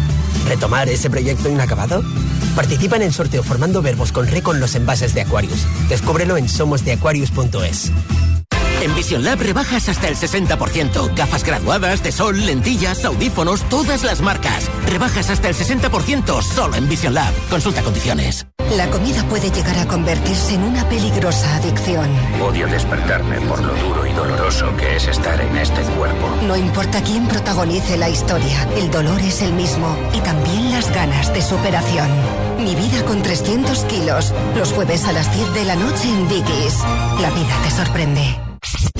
¿Retomar 0.49 0.89
ese 0.89 1.09
proyecto 1.09 1.47
inacabado? 1.47 2.03
Participa 2.53 2.97
en 2.97 3.03
el 3.03 3.13
sorteo 3.13 3.43
formando 3.43 3.81
verbos 3.81 4.11
con 4.11 4.27
re 4.27 4.41
con 4.41 4.59
los 4.59 4.75
envases 4.75 5.13
de 5.13 5.21
Aquarius. 5.21 5.65
Descúbrelo 5.87 6.35
en 6.35 6.49
somosdeaquarius.es. 6.49 7.93
En 8.81 8.95
Vision 8.95 9.23
Lab 9.23 9.39
rebajas 9.39 9.89
hasta 9.89 10.07
el 10.07 10.15
60%. 10.15 11.13
Gafas 11.15 11.43
graduadas, 11.43 12.01
de 12.01 12.11
sol, 12.11 12.43
lentillas, 12.45 13.05
audífonos, 13.05 13.61
todas 13.69 14.03
las 14.03 14.21
marcas. 14.21 14.71
Rebajas 14.87 15.29
hasta 15.29 15.49
el 15.49 15.55
60% 15.55 16.41
solo 16.41 16.75
en 16.75 16.89
Vision 16.89 17.13
Lab. 17.13 17.31
Consulta 17.49 17.83
condiciones. 17.83 18.47
La 18.75 18.89
comida 18.89 19.23
puede 19.25 19.51
llegar 19.51 19.77
a 19.77 19.85
convertirse 19.85 20.55
en 20.55 20.63
una 20.63 20.87
peligrosa 20.89 21.57
adicción. 21.57 22.09
Odio 22.41 22.67
despertarme 22.67 23.39
por 23.41 23.61
lo 23.61 23.75
duro 23.75 24.07
y 24.07 24.13
doloroso 24.13 24.75
que 24.77 24.95
es 24.95 25.07
estar 25.07 25.39
en 25.39 25.57
este 25.57 25.81
cuerpo. 25.81 26.37
No 26.47 26.55
importa 26.55 27.03
quién 27.03 27.27
protagonice 27.27 27.97
la 27.97 28.09
historia, 28.09 28.67
el 28.77 28.89
dolor 28.89 29.19
es 29.19 29.41
el 29.41 29.53
mismo 29.53 29.95
y 30.15 30.21
también 30.21 30.71
las 30.71 30.91
ganas 30.91 31.31
de 31.33 31.41
superación. 31.43 32.09
Mi 32.57 32.73
vida 32.75 33.03
con 33.05 33.21
300 33.21 33.83
kilos. 33.85 34.33
Los 34.55 34.71
jueves 34.73 35.05
a 35.05 35.11
las 35.11 35.31
10 35.35 35.53
de 35.53 35.65
la 35.65 35.75
noche 35.75 36.09
en 36.09 36.27
Dickies. 36.29 36.79
La 37.19 37.29
vida 37.29 37.55
te 37.63 37.71
sorprende. 37.71 38.50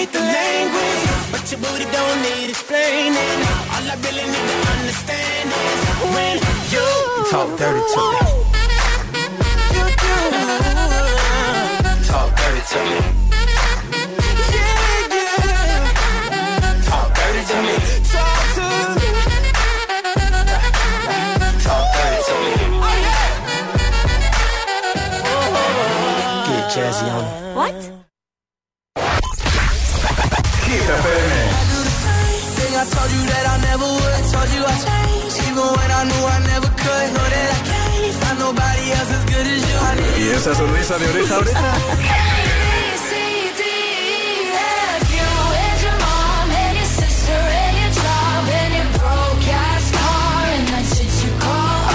Speak 0.00 0.12
the 0.12 0.20
language. 0.20 1.04
But 1.30 1.50
your 1.50 1.60
booty 1.60 1.84
don't 1.92 2.22
need 2.22 2.48
explaining. 2.50 3.38
All 3.72 3.84
I 3.84 3.96
really 4.04 4.24
need 4.24 4.46
to 4.52 4.56
understand 4.76 5.46
is 5.68 5.80
when 6.14 6.36
you 6.72 6.86
talk 7.30 7.48
dirty 7.58 7.82
to 7.92 8.02
me. 8.12 8.22
You 9.76 9.84
do. 10.04 10.16
Talk 12.08 12.30
dirty 12.36 12.62
to 12.72 12.78
me. 12.90 13.29
Told 32.94 33.10
you 33.16 33.22
that 33.32 33.44
I 33.54 33.56
never 33.68 33.88
would. 33.96 34.22
Told 34.34 34.50
you 34.54 34.62
I 34.72 34.74
changed, 34.86 35.38
even 35.48 35.66
when 35.78 35.90
I 36.00 36.02
knew 36.10 36.24
I 36.36 36.38
never 36.52 36.70
could. 36.82 37.06
Know 37.14 37.26
that 37.34 37.48
I 37.56 37.60
can't 37.70 38.14
find 38.22 38.38
nobody 38.46 38.84
else 38.98 39.10
as 39.16 39.24
good 39.30 39.46
as 39.54 39.60
you. 39.68 39.76
I 39.88 39.92
need 39.98 40.14
¿Y 40.20 40.28
esa 40.36 40.54
sonrisa 40.54 40.94
de 40.98 41.06
oreja 41.08 41.34
a 41.34 41.38
oreja? 41.38 41.68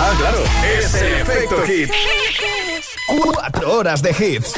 Ah, 0.08 0.14
claro, 0.20 0.44
es 0.78 0.94
el 0.96 1.14
efecto 1.22 1.62
hit. 1.66 1.90
Cuatro 3.08 3.74
horas 3.74 4.02
de 4.02 4.10
hits. 4.12 4.54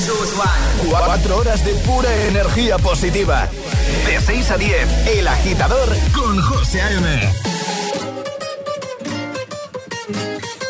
Cuatro 0.89 1.37
horas 1.37 1.65
de 1.65 1.73
pura 1.75 2.13
energía 2.27 2.77
positiva. 2.77 3.49
De 4.05 4.21
6 4.21 4.51
a 4.51 4.57
10, 4.57 5.07
El 5.07 5.27
Agitador 5.27 5.89
con 6.13 6.41
José 6.41 6.81
A.M. 6.81 7.33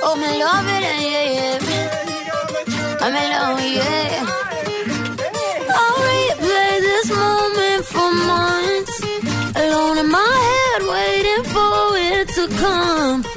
Oh, 0.04 0.16
me 0.16 0.40
love 0.40 0.68
it, 0.68 0.82
yeah, 0.82 1.00
yeah. 1.02 1.58
I'm 3.02 3.16
in 3.16 3.30
love, 3.30 3.62
yeah. 3.62 4.26
I'll 5.70 5.98
replay 6.08 6.82
this 6.82 7.10
moment 7.12 7.86
for 7.86 8.12
months. 8.12 9.02
Alone 9.56 9.98
in 10.00 10.10
my 10.10 10.18
head, 10.48 10.82
waiting 10.88 11.44
for 11.54 11.98
it 11.98 12.28
to 12.30 12.48
come. 12.58 13.37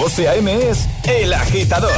José 0.00 0.28
A.M. 0.28 0.70
es 0.70 0.86
El 1.02 1.34
Agitador. 1.34 1.90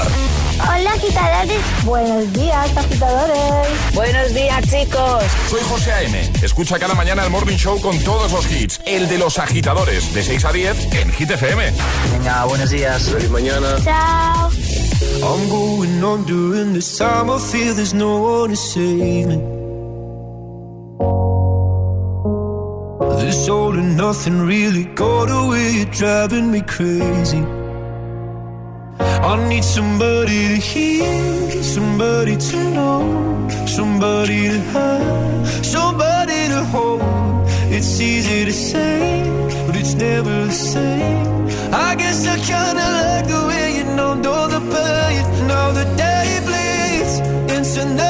Hola, 0.58 0.90
agitadores. 0.94 1.60
Buenos 1.84 2.32
días, 2.32 2.74
agitadores. 2.74 3.94
Buenos 3.94 4.32
días, 4.32 4.64
chicos. 4.70 5.22
Soy 5.50 5.60
José 5.68 5.92
A.M. 5.92 6.32
Escucha 6.42 6.78
cada 6.78 6.94
mañana 6.94 7.24
el 7.24 7.30
Morning 7.30 7.58
Show 7.58 7.78
con 7.82 7.98
todos 7.98 8.32
los 8.32 8.50
hits. 8.50 8.80
El 8.86 9.06
de 9.06 9.18
los 9.18 9.38
agitadores, 9.38 10.14
de 10.14 10.22
6 10.22 10.44
a 10.46 10.52
10 10.52 10.94
en 10.94 11.12
Hit 11.12 11.30
FM. 11.30 11.72
Venga, 12.12 12.44
buenos 12.46 12.70
días. 12.70 13.02
Feliz 13.02 13.28
mañana. 13.28 13.76
Chao. 13.84 14.50
I'm 15.22 15.48
going 15.50 16.02
on 16.02 16.24
during 16.24 16.72
this 16.72 16.96
time. 16.96 17.30
I 17.30 17.38
feel 17.38 17.74
there's 17.74 17.92
no 17.92 18.16
one 18.16 18.50
to 18.50 18.56
save 18.56 19.26
me. 19.26 19.36
This 23.22 23.46
all 23.50 23.74
and 23.74 23.98
nothing 23.98 24.40
really 24.46 24.84
got 24.94 25.30
away. 25.30 25.72
You're 25.72 25.84
driving 25.92 26.50
me 26.50 26.62
crazy. 26.62 27.59
I 29.22 29.48
need 29.48 29.64
somebody 29.64 30.48
to 30.48 30.56
hear, 30.56 31.62
somebody 31.62 32.37
to 32.37 32.56
know, 32.74 33.48
somebody 33.66 34.48
to 34.48 34.59
have, 34.72 35.64
somebody 35.64 36.48
to 36.48 36.64
hold. 36.64 37.02
It's 37.70 38.00
easy 38.00 38.44
to 38.46 38.52
say, 38.52 39.22
but 39.66 39.76
it's 39.76 39.94
never 39.94 40.46
the 40.46 40.52
same. 40.52 41.46
I 41.72 41.94
guess 41.96 42.26
I 42.26 42.37
kinda 42.38 42.87
like 43.00 43.26
the 43.28 43.46
way 43.46 43.66
you 43.78 43.85
know, 43.94 44.14
the 44.54 44.61
pain. 44.72 45.46
Now 45.46 45.70
the 45.72 45.85
day 45.96 46.40
bleeds 46.46 47.14
into 47.54 47.85
nightfall, 47.94 48.09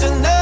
dancing. 0.00 0.35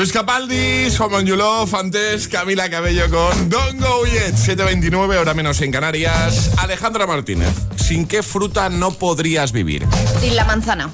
Luis 0.00 0.14
Capaldi, 0.14 0.90
Someone 0.90 1.26
You 1.26 1.36
Love, 1.36 1.74
antes 1.74 2.26
Camila 2.26 2.70
Cabello 2.70 3.10
con 3.10 3.50
Don't 3.50 3.78
Go 3.78 4.06
Yet, 4.06 4.34
7.29, 4.34 5.18
hora 5.18 5.34
menos 5.34 5.60
en 5.60 5.70
Canarias. 5.70 6.52
Alejandra 6.56 7.06
Martínez, 7.06 7.52
¿sin 7.76 8.06
qué 8.06 8.22
fruta 8.22 8.70
no 8.70 8.92
podrías 8.92 9.52
vivir? 9.52 9.86
Sin 10.18 10.36
la 10.36 10.46
manzana. 10.46 10.88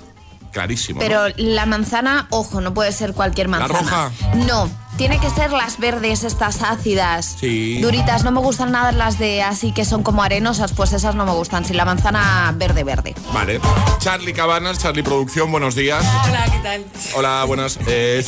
Clarísimo. 0.50 0.98
¿no? 0.98 1.06
Pero 1.06 1.28
la 1.36 1.66
manzana, 1.66 2.26
ojo, 2.30 2.60
no 2.60 2.74
puede 2.74 2.90
ser 2.90 3.12
cualquier 3.12 3.46
manzana. 3.46 3.78
roja? 3.78 4.10
No, 4.44 4.68
tiene 4.96 5.18
que 5.20 5.28
ser 5.30 5.50
las 5.52 5.78
verdes, 5.78 6.24
estas 6.24 6.62
ácidas. 6.62 7.36
Sí. 7.38 7.80
Duritas, 7.80 8.24
no 8.24 8.30
me 8.32 8.40
gustan 8.40 8.72
nada 8.72 8.92
las 8.92 9.18
de 9.18 9.42
así 9.42 9.72
que 9.72 9.84
son 9.84 10.02
como 10.02 10.22
arenosas, 10.22 10.72
pues 10.72 10.92
esas 10.92 11.14
no 11.14 11.24
me 11.26 11.32
gustan. 11.32 11.64
Sin 11.64 11.76
la 11.76 11.84
manzana 11.84 12.52
verde, 12.56 12.84
verde. 12.84 13.14
Vale. 13.32 13.60
Charlie 13.98 14.32
Cabanas, 14.32 14.78
Charlie 14.78 15.02
Producción, 15.02 15.50
buenos 15.50 15.74
días. 15.74 16.04
Hola, 16.26 16.44
¿qué 16.50 16.58
tal? 16.62 16.84
Hola, 17.14 17.44
buenas. 17.44 17.78
Eh, 17.86 18.24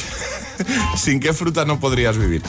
¿Sin 0.96 1.20
qué 1.20 1.32
fruta 1.32 1.64
no 1.64 1.80
podrías 1.80 2.16
vivir? 2.18 2.42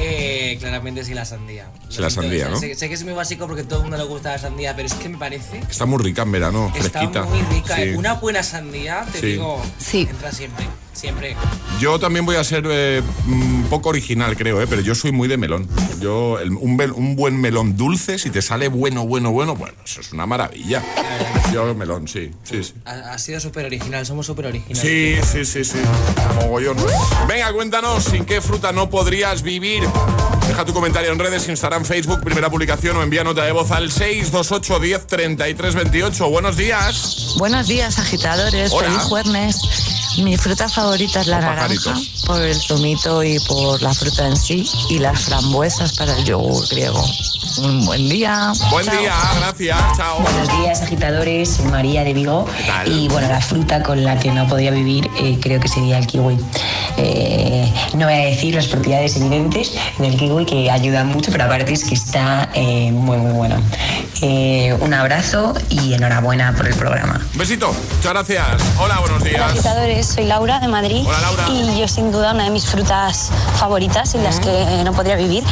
Eh, 0.00 0.56
claramente 0.60 1.04
sí 1.04 1.12
la 1.14 1.24
sandía. 1.24 1.66
Sí, 1.88 2.00
la 2.00 2.10
sandía, 2.10 2.48
¿no? 2.48 2.58
Sé, 2.58 2.74
sé 2.74 2.88
que 2.88 2.94
es 2.94 3.02
muy 3.04 3.14
básico 3.14 3.46
porque 3.46 3.62
a 3.62 3.64
todo 3.68 3.78
el 3.80 3.82
mundo 3.84 3.96
le 3.96 4.04
gusta 4.04 4.30
la 4.32 4.38
sandía, 4.38 4.76
pero 4.76 4.86
es 4.86 4.94
que 4.94 5.08
me 5.08 5.18
parece 5.18 5.60
Está 5.68 5.86
muy 5.86 5.98
rica 6.02 6.22
en 6.22 6.32
verano, 6.32 6.70
está 6.76 7.00
fresquita. 7.00 7.22
muy 7.24 7.40
rica. 7.42 7.74
Sí. 7.76 7.82
¿eh? 7.82 7.96
Una 7.96 8.14
buena 8.14 8.42
sandía, 8.42 9.04
te 9.12 9.20
Sí. 9.20 9.26
digo, 9.26 9.60
Sí. 9.78 10.06
entra 10.08 10.30
siempre, 10.30 10.66
siempre. 10.98 11.36
Yo 11.80 11.98
también 11.98 12.26
voy 12.26 12.36
a 12.36 12.44
ser 12.44 12.64
eh, 12.68 13.02
un 13.26 13.66
poco 13.70 13.88
original, 13.90 14.36
creo, 14.36 14.60
¿eh? 14.60 14.66
pero 14.68 14.82
yo 14.82 14.94
soy 14.94 15.12
muy 15.12 15.28
de 15.28 15.36
melón. 15.36 15.68
Yo, 16.00 16.38
el- 16.40 16.52
un, 16.52 16.76
bel- 16.78 16.92
un 16.94 17.16
buen 17.16 17.40
melón 17.40 17.76
dulce, 17.76 18.18
si 18.18 18.30
te 18.30 18.42
sale 18.42 18.68
bueno, 18.68 19.06
bueno, 19.06 19.30
bueno, 19.30 19.54
bueno, 19.54 19.74
eso 19.84 20.00
es 20.00 20.12
una 20.12 20.26
maravilla. 20.26 20.82
Yo 21.52 21.74
melón, 21.74 22.08
sí, 22.08 22.30
sí, 22.42 22.62
sí. 22.64 22.74
Ha, 22.84 23.12
ha 23.14 23.18
sido 23.18 23.40
súper 23.40 23.64
original, 23.66 24.04
somos 24.04 24.26
súper 24.26 24.46
originales. 24.46 24.78
Sí, 24.80 25.16
sí, 25.24 25.44
sí, 25.44 25.64
sí. 25.64 25.78
Mogollón. 26.36 26.76
Venga, 27.28 27.52
cuéntanos, 27.52 28.04
¿sin 28.04 28.24
qué 28.24 28.40
fruta 28.40 28.72
no 28.72 28.90
podrías 28.90 29.42
vivir? 29.42 29.82
Deja 30.46 30.64
tu 30.64 30.72
comentario 30.72 31.12
en 31.12 31.18
redes, 31.18 31.46
Instagram, 31.48 31.84
Facebook, 31.84 32.20
primera 32.22 32.50
publicación 32.50 32.96
o 32.96 33.02
envía 33.02 33.22
nota 33.22 33.44
de 33.44 33.52
voz 33.52 33.70
al 33.70 33.90
628 33.90 34.80
10 34.80 35.06
33 35.06 35.74
28. 35.74 36.30
Buenos 36.30 36.56
días. 36.56 37.34
Buenos 37.38 37.66
días, 37.68 37.98
agitadores. 37.98 38.72
Hola. 38.72 38.88
Feliz 38.88 39.02
jueves. 39.02 39.56
Mi 40.22 40.36
fruta 40.36 40.68
favorita 40.68 41.20
es 41.20 41.26
la 41.28 41.38
O 41.38 41.40
naranja 41.40 41.62
pajaritos. 41.68 42.24
por 42.26 42.40
el 42.42 42.54
zumito 42.54 43.22
y 43.22 43.38
por 43.40 43.80
la 43.82 43.92
fruta 43.94 44.26
en 44.26 44.36
sí 44.36 44.68
y 44.90 44.98
las 44.98 45.20
frambuesas 45.22 45.92
para 45.96 46.16
el 46.16 46.24
yogur 46.24 46.66
griego. 46.68 47.02
Un 47.58 47.84
buen 47.86 48.08
día. 48.08 48.52
Buen 48.70 48.84
Chao. 48.86 49.00
día, 49.00 49.14
gracias, 49.40 49.78
chao. 49.96 50.20
Buenos 50.20 50.48
días, 50.60 50.82
agitadores. 50.82 51.48
Soy 51.56 51.66
María 51.66 52.04
de 52.04 52.12
Vigo. 52.12 52.46
tal? 52.66 52.88
Y 52.92 53.08
bueno, 53.08 53.28
la 53.28 53.40
fruta 53.40 53.82
con 53.82 54.04
la 54.04 54.18
que 54.18 54.30
no 54.30 54.46
podría 54.48 54.70
vivir 54.70 55.08
eh, 55.18 55.38
creo 55.40 55.58
que 55.60 55.68
sería 55.68 55.98
el 55.98 56.06
kiwi. 56.06 56.36
Eh, 56.98 57.72
no 57.94 58.06
voy 58.06 58.14
a 58.14 58.26
decir 58.26 58.54
las 58.54 58.66
propiedades 58.66 59.16
evidentes 59.16 59.72
del 59.98 60.16
kiwi 60.16 60.44
que 60.46 60.70
ayudan 60.70 61.08
mucho, 61.08 61.30
pero 61.32 61.44
aparte 61.44 61.72
es 61.72 61.84
que 61.84 61.94
está 61.94 62.48
eh, 62.54 62.90
muy, 62.92 63.16
muy 63.18 63.32
bueno. 63.32 63.56
Eh, 64.20 64.76
un 64.80 64.92
abrazo 64.94 65.54
y 65.68 65.94
enhorabuena 65.94 66.52
por 66.56 66.66
el 66.66 66.74
programa. 66.74 67.20
Un 67.32 67.38
besito, 67.38 67.72
muchas 67.96 68.12
gracias. 68.12 68.46
Hola, 68.78 68.98
buenos 69.00 69.20
Hola 69.22 69.30
días. 69.30 69.50
agitadores, 69.52 70.07
soy 70.08 70.24
Laura 70.24 70.58
de 70.58 70.68
Madrid 70.68 71.04
Hola, 71.06 71.20
Laura. 71.20 71.48
y 71.50 71.78
yo 71.78 71.86
sin 71.86 72.10
duda 72.10 72.32
una 72.32 72.44
de 72.44 72.50
mis 72.50 72.64
frutas 72.66 73.30
favoritas 73.56 74.14
y 74.14 74.18
las 74.18 74.40
que 74.40 74.82
no 74.84 74.92
podría 74.92 75.16
vivir 75.16 75.44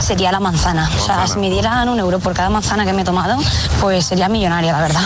sería 0.00 0.32
la 0.32 0.40
manzana. 0.40 0.88
O 0.88 1.04
sea, 1.04 1.16
manzana. 1.16 1.26
si 1.28 1.38
me 1.38 1.50
dieran 1.50 1.88
un 1.88 1.98
euro 2.00 2.18
por 2.18 2.32
cada 2.32 2.48
manzana 2.48 2.84
que 2.84 2.92
me 2.92 3.02
he 3.02 3.04
tomado, 3.04 3.36
pues 3.80 4.06
sería 4.06 4.28
millonaria, 4.28 4.72
la 4.72 4.80
verdad. 4.80 5.02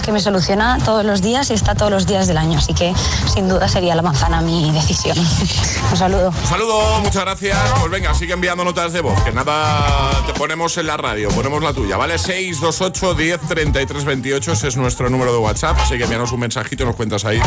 Es 0.00 0.06
que 0.06 0.12
me 0.12 0.20
soluciona 0.20 0.78
todos 0.82 1.04
los 1.04 1.20
días 1.20 1.50
y 1.50 1.52
está 1.52 1.74
todos 1.74 1.90
los 1.90 2.06
días 2.06 2.26
del 2.26 2.38
año, 2.38 2.58
así 2.58 2.72
que 2.72 2.94
sin 3.34 3.50
duda 3.50 3.68
sería 3.68 3.94
la 3.94 4.00
manzana 4.00 4.40
mi 4.40 4.70
decisión. 4.70 5.14
Un 5.90 5.96
saludo. 5.96 6.30
Un 6.30 6.48
saludo, 6.48 7.00
muchas 7.00 7.22
gracias. 7.22 7.58
Pues 7.78 7.90
venga, 7.90 8.14
sigue 8.14 8.32
enviando 8.32 8.64
notas 8.64 8.94
de 8.94 9.02
voz, 9.02 9.22
que 9.24 9.30
nada 9.30 10.10
te 10.26 10.32
ponemos 10.32 10.78
en 10.78 10.86
la 10.86 10.96
radio, 10.96 11.28
ponemos 11.28 11.62
la 11.62 11.74
tuya, 11.74 11.98
¿vale? 11.98 12.16
628 12.16 13.12
10 13.12 13.40
33 13.46 14.04
28, 14.06 14.52
ese 14.52 14.68
es 14.68 14.76
nuestro 14.78 15.10
número 15.10 15.34
de 15.34 15.38
WhatsApp. 15.38 15.76
Así 15.78 15.98
que 15.98 16.04
envíanos 16.04 16.32
un 16.32 16.40
mensajito 16.40 16.84
y 16.84 16.86
nos 16.86 16.96
cuentas 16.96 17.26
ahí 17.26 17.38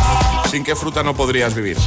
sin 0.51 0.63
qué 0.63 0.75
fruta 0.75 1.01
no 1.01 1.15
podrías 1.15 1.55
vivir. 1.55 1.77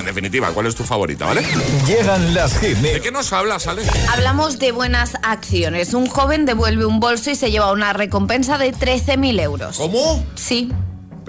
En 0.00 0.04
definitiva, 0.04 0.48
¿cuál 0.48 0.66
es 0.66 0.74
tu 0.74 0.82
favorita, 0.82 1.26
vale? 1.26 1.46
Llegan 1.86 2.34
las 2.34 2.58
hit 2.58 2.76
¿De 2.78 3.00
qué 3.00 3.12
nos 3.12 3.32
hablas, 3.32 3.68
Ale? 3.68 3.82
Hablamos 4.12 4.58
de 4.58 4.72
buenas 4.72 5.12
acciones. 5.22 5.94
Un 5.94 6.08
joven 6.08 6.44
devuelve 6.44 6.86
un 6.86 6.98
bolso 6.98 7.30
y 7.30 7.36
se 7.36 7.52
lleva 7.52 7.70
una 7.70 7.92
recompensa 7.92 8.58
de 8.58 8.74
13.000 8.74 9.40
euros. 9.40 9.76
¿Cómo? 9.76 10.07
Sí. 10.34 10.70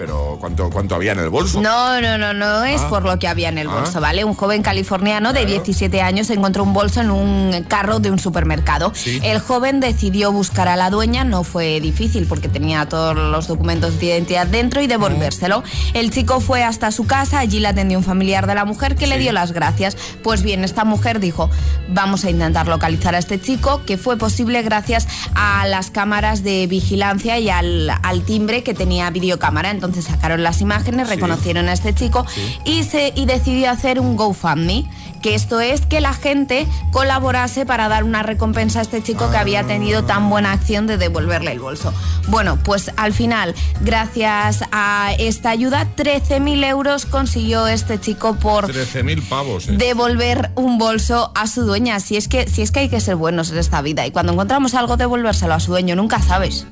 Pero 0.00 0.38
¿cuánto, 0.40 0.70
cuánto 0.70 0.94
había 0.94 1.12
en 1.12 1.18
el 1.18 1.28
bolso? 1.28 1.60
No, 1.60 2.00
no, 2.00 2.16
no, 2.16 2.32
no 2.32 2.64
es 2.64 2.80
Ah. 2.80 2.88
por 2.88 3.02
lo 3.04 3.18
que 3.18 3.28
había 3.28 3.50
en 3.50 3.58
el 3.58 3.68
Ah. 3.68 3.80
bolso, 3.80 4.00
¿vale? 4.00 4.24
Un 4.24 4.32
joven 4.32 4.62
californiano 4.62 5.34
de 5.34 5.44
17 5.44 6.00
años 6.00 6.30
encontró 6.30 6.62
un 6.62 6.72
bolso 6.72 7.02
en 7.02 7.10
un 7.10 7.66
carro 7.68 8.00
de 8.00 8.10
un 8.10 8.18
supermercado. 8.18 8.92
Sí. 8.94 9.20
El 9.22 9.40
joven 9.40 9.78
decidió 9.78 10.32
buscar 10.32 10.68
a 10.68 10.76
la 10.76 10.88
dueña, 10.88 11.24
no 11.24 11.44
fue 11.44 11.80
difícil 11.82 12.24
porque 12.26 12.48
tenía 12.48 12.88
todos 12.88 13.14
los 13.14 13.46
documentos 13.46 14.00
de 14.00 14.06
identidad 14.06 14.46
dentro 14.46 14.80
y 14.80 14.86
devolvérselo. 14.86 15.62
El 15.92 16.10
chico 16.10 16.40
fue 16.40 16.64
hasta 16.64 16.92
su 16.92 17.06
casa, 17.06 17.38
allí 17.40 17.60
le 17.60 17.68
atendió 17.68 17.98
un 17.98 18.04
familiar 18.04 18.46
de 18.46 18.54
la 18.54 18.64
mujer 18.64 18.96
que 18.96 19.06
le 19.06 19.18
dio 19.18 19.32
las 19.34 19.52
gracias. 19.52 19.98
Pues 20.22 20.42
bien, 20.42 20.64
esta 20.64 20.84
mujer 20.86 21.20
dijo, 21.20 21.50
vamos 21.90 22.24
a 22.24 22.30
intentar 22.30 22.68
localizar 22.68 23.14
a 23.14 23.18
este 23.18 23.38
chico, 23.38 23.82
que 23.84 23.98
fue 23.98 24.16
posible 24.16 24.62
gracias 24.62 25.06
a 25.34 25.66
las 25.66 25.90
cámaras 25.90 26.42
de 26.42 26.66
vigilancia 26.68 27.38
y 27.38 27.50
al, 27.50 27.90
al 28.02 28.22
timbre 28.22 28.62
que 28.62 28.72
tenía 28.72 29.10
videocámara. 29.10 29.68
Entonces 29.70 29.89
sacaron 30.02 30.42
las 30.42 30.60
imágenes, 30.60 31.08
reconocieron 31.08 31.68
a 31.68 31.72
este 31.72 31.94
chico 31.94 32.26
y, 32.64 32.84
se, 32.84 33.12
y 33.14 33.26
decidió 33.26 33.70
hacer 33.70 34.00
un 34.00 34.16
GoFundMe, 34.16 34.88
que 35.22 35.34
esto 35.34 35.60
es 35.60 35.82
que 35.82 36.00
la 36.00 36.14
gente 36.14 36.66
colaborase 36.92 37.66
para 37.66 37.88
dar 37.88 38.04
una 38.04 38.22
recompensa 38.22 38.80
a 38.80 38.82
este 38.82 39.02
chico 39.02 39.30
que 39.30 39.36
había 39.36 39.64
tenido 39.64 40.04
tan 40.04 40.30
buena 40.30 40.52
acción 40.52 40.86
de 40.86 40.96
devolverle 40.96 41.52
el 41.52 41.60
bolso. 41.60 41.92
Bueno, 42.28 42.58
pues 42.62 42.90
al 42.96 43.12
final, 43.12 43.54
gracias 43.80 44.64
a 44.72 45.12
esta 45.18 45.50
ayuda, 45.50 45.86
13.000 45.96 46.64
euros 46.66 47.06
consiguió 47.06 47.66
este 47.66 48.00
chico 48.00 48.36
por 48.36 48.72
13.000 48.72 49.28
pavos, 49.28 49.68
¿eh? 49.68 49.72
devolver 49.76 50.50
un 50.54 50.78
bolso 50.78 51.32
a 51.34 51.46
su 51.46 51.62
dueña. 51.62 52.00
Si 52.00 52.16
es 52.16 52.28
que, 52.28 52.48
si 52.48 52.62
es 52.62 52.70
que 52.70 52.80
hay 52.80 52.88
que 52.88 53.00
ser 53.00 53.16
buenos 53.16 53.50
en 53.50 53.58
esta 53.58 53.82
vida 53.82 54.06
y 54.06 54.10
cuando 54.10 54.32
encontramos 54.32 54.74
algo 54.74 54.96
devolvérselo 54.96 55.54
a 55.54 55.60
su 55.60 55.72
dueño, 55.72 55.96
nunca 55.96 56.20
sabes. 56.22 56.66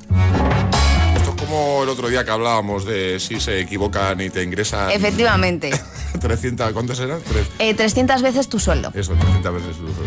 Como 1.49 1.83
el 1.83 1.89
otro 1.89 2.09
día 2.09 2.27
que 2.27 2.31
hablábamos 2.31 2.85
de 2.85 3.19
si 3.19 3.41
se 3.41 3.59
equivocan 3.61 4.21
y 4.21 4.29
te 4.29 4.43
ingresan 4.43 4.91
Efectivamente. 4.91 5.71
300, 6.21 6.73
¿cuántas 6.73 7.01
eran? 7.01 7.21
Tres. 7.23 7.47
Eh, 7.59 7.73
300 7.73 8.21
veces 8.21 8.49
tu 8.51 8.59
sueldo. 8.59 8.91
Eso, 8.95 9.15
300 9.15 9.55
veces 9.55 9.77
tu 9.79 9.85
sueldo. 9.85 10.03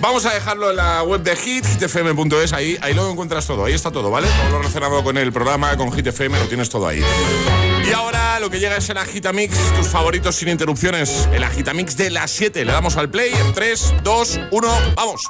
Vamos 0.00 0.24
a 0.24 0.32
dejarlo 0.32 0.70
en 0.70 0.76
la 0.76 1.02
web 1.02 1.22
de 1.22 1.36
Hit, 1.36 1.66
hitfm.es, 1.66 2.54
ahí, 2.54 2.78
ahí 2.80 2.94
lo 2.94 3.10
encuentras 3.10 3.46
todo, 3.46 3.66
ahí 3.66 3.74
está 3.74 3.90
todo, 3.90 4.10
¿vale? 4.10 4.28
Todo 4.28 4.50
lo 4.50 4.58
relacionado 4.58 5.04
con 5.04 5.18
el 5.18 5.30
programa, 5.30 5.76
con 5.76 5.92
Hit 5.92 6.06
FM, 6.06 6.38
lo 6.38 6.46
tienes 6.46 6.70
todo 6.70 6.88
ahí. 6.88 7.02
Y 7.86 7.92
ahora 7.92 8.40
lo 8.40 8.48
que 8.48 8.58
llega 8.58 8.78
es 8.78 8.88
el 8.88 8.96
Agitamix, 8.96 9.54
tus 9.76 9.88
favoritos 9.88 10.36
sin 10.36 10.48
interrupciones. 10.48 11.28
El 11.32 11.44
Agitamix 11.44 11.96
de 11.98 12.10
las 12.10 12.30
7, 12.30 12.64
le 12.64 12.72
damos 12.72 12.96
al 12.96 13.10
play 13.10 13.32
en 13.32 13.52
3, 13.52 13.94
2, 14.02 14.40
1, 14.50 14.68
vamos. 14.96 15.28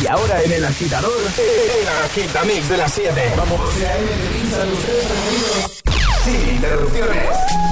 Y 0.00 0.06
ahora 0.06 0.40
en 0.42 0.52
el 0.52 0.64
agitador, 0.64 1.12
el 1.38 1.88
agitamix 2.04 2.68
de 2.68 2.76
las 2.76 2.92
7. 2.92 3.32
Vamos. 3.36 3.60
Sin 6.24 6.54
interrupciones. 6.54 7.71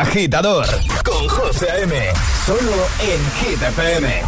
Agitador 0.00 0.66
con 1.04 1.28
José 1.28 1.70
A.M. 1.70 1.94
Solo 2.46 2.86
en 3.00 3.20
Hit 3.38 3.62
FM. 3.62 4.22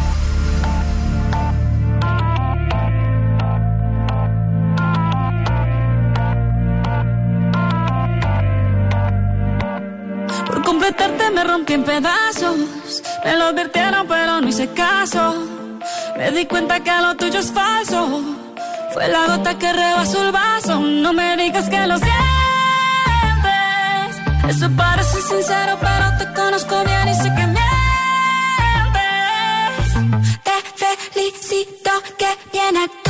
Por 10.47 10.63
completarte 10.65 11.31
me 11.31 11.45
rompí 11.45 11.75
en 11.75 11.85
pedazos. 11.85 12.57
Me 13.25 13.37
lo 13.37 13.45
advirtieron, 13.45 14.09
pero 14.09 14.41
no 14.41 14.49
hice 14.49 14.69
caso. 14.71 15.35
Me 16.17 16.33
di 16.33 16.47
cuenta 16.47 16.81
que 16.81 16.91
lo 16.91 17.17
tuyo 17.17 17.39
es 17.39 17.53
falso. 17.53 18.23
Fue 18.93 19.07
la 19.09 19.27
gota 19.27 19.57
que 19.57 19.73
rebasó 19.73 20.27
el 20.27 20.33
vaso. 20.33 20.81
No 20.81 21.13
me 21.13 21.37
digas 21.37 21.69
que 21.69 21.87
lo 21.87 21.97
sientes. 21.97 22.30
Eso 24.49 24.69
parece 24.77 25.21
sincero, 25.23 25.79
pero 25.81 26.17
te 26.19 26.33
conozco 26.35 26.85
bien 26.85 27.09
y 27.09 27.15
sé 27.15 27.35
que 27.37 27.47
mientes. 27.47 27.61
Te 30.43 30.97
felicito 31.13 31.91
que 32.19 32.29
bien 32.53 32.77
actúas. 32.77 33.10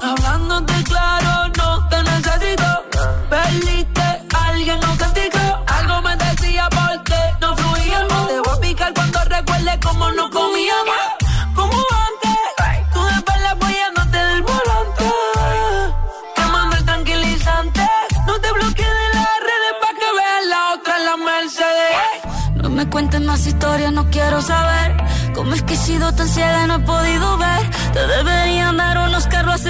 sido 25.91 26.13
tan 26.13 26.27
ciega 26.27 26.67
no 26.67 26.75
he 26.75 26.79
podido 26.79 27.37
ver. 27.37 27.69
Te 27.93 28.07
deberían 28.07 28.77
dar 28.77 28.97
unos 29.09 29.27
que 29.27 29.43
lo 29.43 29.51
has 29.51 29.61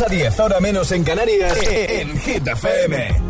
6 0.00 0.02
a 0.02 0.08
10, 0.08 0.40
ahora 0.40 0.60
menos 0.60 0.92
en 0.92 1.04
Canarias, 1.04 1.58
en 1.62 2.18
Hit 2.20 2.46
FM. 2.46 3.29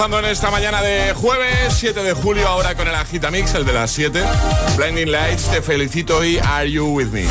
Comenzando 0.00 0.26
en 0.26 0.32
esta 0.32 0.50
mañana 0.50 0.80
de 0.80 1.12
jueves, 1.12 1.74
7 1.76 2.02
de 2.02 2.14
julio, 2.14 2.48
ahora 2.48 2.74
con 2.74 2.88
el 2.88 2.94
Agitamix, 2.94 3.52
el 3.52 3.66
de 3.66 3.74
las 3.74 3.90
7. 3.90 4.22
Blinding 4.78 5.12
Lights, 5.12 5.50
te 5.50 5.60
felicito 5.60 6.24
y 6.24 6.38
Are 6.38 6.72
You 6.72 6.86
With 6.86 7.08
Me. 7.08 7.26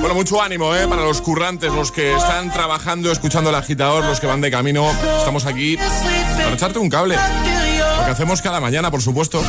Bueno, 0.00 0.14
mucho 0.14 0.40
ánimo 0.40 0.74
¿eh? 0.74 0.88
para 0.88 1.02
los 1.02 1.20
currantes, 1.20 1.70
los 1.70 1.92
que 1.92 2.16
están 2.16 2.50
trabajando, 2.50 3.12
escuchando 3.12 3.50
el 3.50 3.56
agitador, 3.56 4.06
los 4.06 4.20
que 4.20 4.26
van 4.26 4.40
de 4.40 4.50
camino. 4.50 4.90
Estamos 5.18 5.44
aquí 5.44 5.76
para 5.76 6.54
echarte 6.54 6.78
un 6.78 6.88
cable. 6.88 7.14
Lo 7.14 8.04
que 8.06 8.10
hacemos 8.10 8.40
cada 8.40 8.58
mañana, 8.58 8.90
por 8.90 9.02
supuesto. 9.02 9.42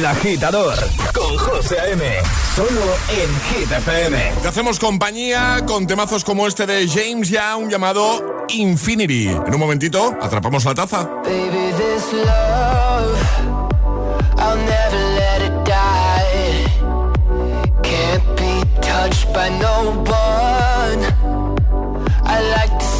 El 0.00 0.06
agitador 0.06 0.78
con 1.12 1.36
José 1.36 1.78
A.M. 1.78 2.02
Solo 2.56 2.80
en 3.10 3.40
Hit 3.42 3.70
FM. 3.70 4.32
Te 4.40 4.48
hacemos 4.48 4.78
compañía 4.78 5.58
con 5.66 5.86
temazos 5.86 6.24
como 6.24 6.46
este 6.46 6.64
de 6.64 6.88
James 6.88 7.28
Young 7.28 7.68
llamado 7.68 8.46
Infinity. 8.48 9.28
En 9.28 9.52
un 9.52 9.60
momentito, 9.60 10.16
atrapamos 10.18 10.64
la 10.64 10.74
taza. 10.74 11.02
Baby, 11.22 11.74
this 11.76 12.14
love, 12.14 13.14
I'll 14.38 14.56
never 14.56 14.96
let 15.16 15.42
it 15.44 15.64
die. 15.66 16.64
Can't 17.82 18.24
be 18.38 18.80
touched 18.80 19.30
by 19.34 19.50
no 19.50 20.02
one. 20.06 21.04
I 22.24 22.40
like 22.56 22.78
to 22.78 22.99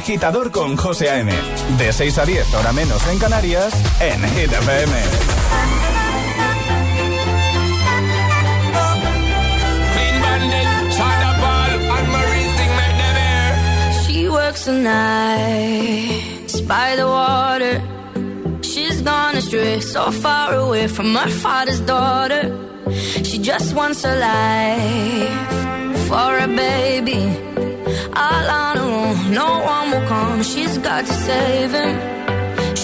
Agitador 0.00 0.50
con 0.50 0.78
José 0.78 1.10
A.M. 1.10 1.30
De 1.76 1.92
6 1.92 2.18
a 2.18 2.24
10, 2.24 2.54
hora 2.54 2.72
menos 2.72 3.06
en 3.08 3.18
Canarias, 3.18 3.74
en 4.00 4.22
Hit 4.30 4.50
FM. 4.50 4.92
She 14.06 14.28
works 14.30 14.64
the 14.64 14.72
nights 14.72 16.62
by 16.62 16.96
the 16.96 17.06
water. 17.06 17.82
She's 18.62 19.02
gone 19.02 19.36
astray, 19.36 19.80
so 19.82 20.10
far 20.10 20.54
away 20.54 20.88
from 20.88 21.14
her 21.14 21.28
father's 21.28 21.80
daughter. 21.80 22.42
She 23.22 23.38
just 23.38 23.74
wants 23.74 24.02
a 24.04 24.14
life 24.16 26.08
for 26.08 26.38
a 26.38 26.48
baby. 26.48 27.50
All 28.14 28.46
on 28.50 28.76
her 28.76 28.82
own, 28.82 29.32
no 29.32 29.48
one 29.64 29.79
come. 30.10 30.42
She's 30.52 30.74
got 30.88 31.02
to 31.10 31.14
save 31.26 31.72
him. 31.80 31.94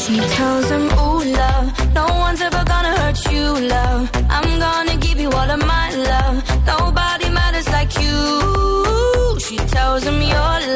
She 0.01 0.17
tells 0.39 0.67
him, 0.75 0.85
Ooh, 1.05 1.23
love, 1.43 1.67
no 1.99 2.07
one's 2.25 2.43
ever 2.49 2.63
gonna 2.73 2.95
hurt 3.01 3.19
you, 3.33 3.47
love. 3.77 4.03
I'm 4.37 4.51
gonna 4.67 4.97
give 5.07 5.19
you 5.25 5.31
all 5.39 5.51
of 5.57 5.63
my 5.75 5.87
love. 6.13 6.37
Nobody 6.73 7.29
matters 7.39 7.69
like 7.77 7.93
you. 8.05 8.19
She 9.47 9.57
tells 9.77 10.03
him, 10.09 10.19
Your 10.35 10.57
life 10.59 10.76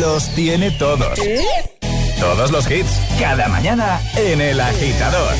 los 0.00 0.28
tiene 0.34 0.70
todos. 0.72 1.18
Todos 2.18 2.50
los 2.50 2.70
hits, 2.70 2.90
cada 3.18 3.48
mañana 3.48 4.00
en 4.16 4.40
El 4.40 4.58
Agitador. 4.60 5.34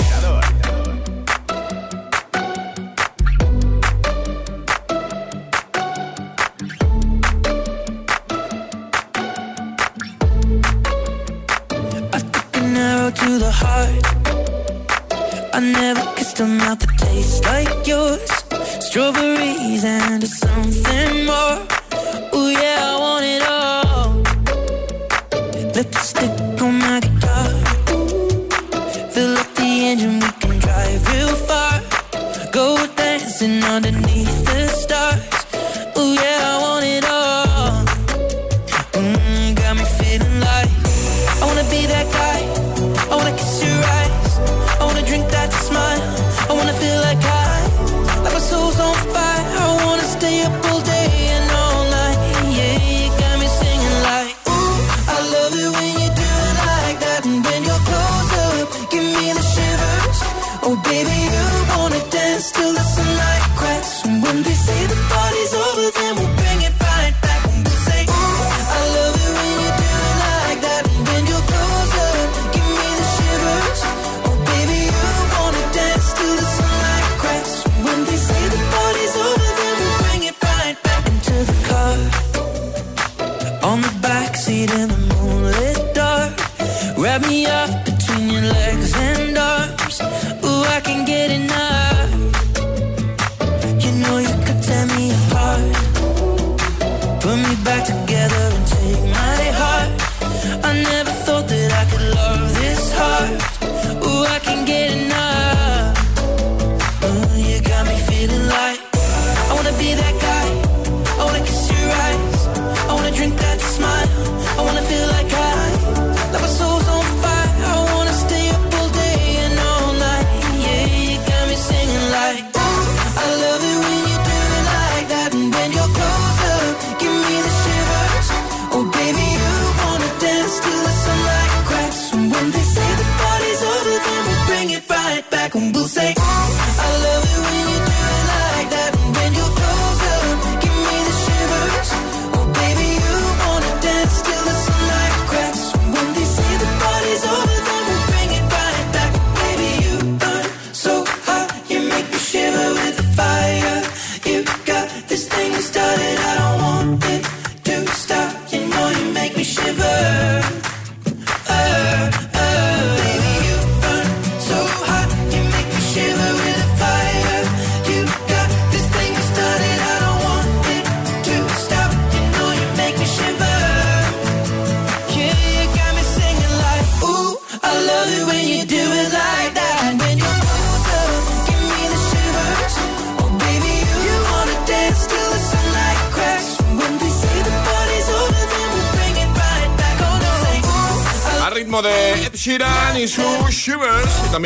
To 13.10 13.38
the 13.40 13.50
heart, 13.50 14.04
I 15.52 15.58
never 15.58 16.00
kissed 16.14 16.38
a 16.38 16.46
mouth 16.46 16.78
that 16.78 16.96
tastes 16.96 17.44
like 17.44 17.84
yours. 17.84 18.30
Strawberries 18.86 19.84
and 19.84 20.22
something 20.28 21.26
more. 21.26 21.58
Ooh, 22.32 22.50
yeah. 22.50 22.99
Lipstick 25.80 26.60
on 26.60 26.78
my 26.78 27.00
guitar. 27.00 27.48
Fill 29.12 29.38
up 29.38 29.54
the 29.54 29.62
engine. 29.64 30.19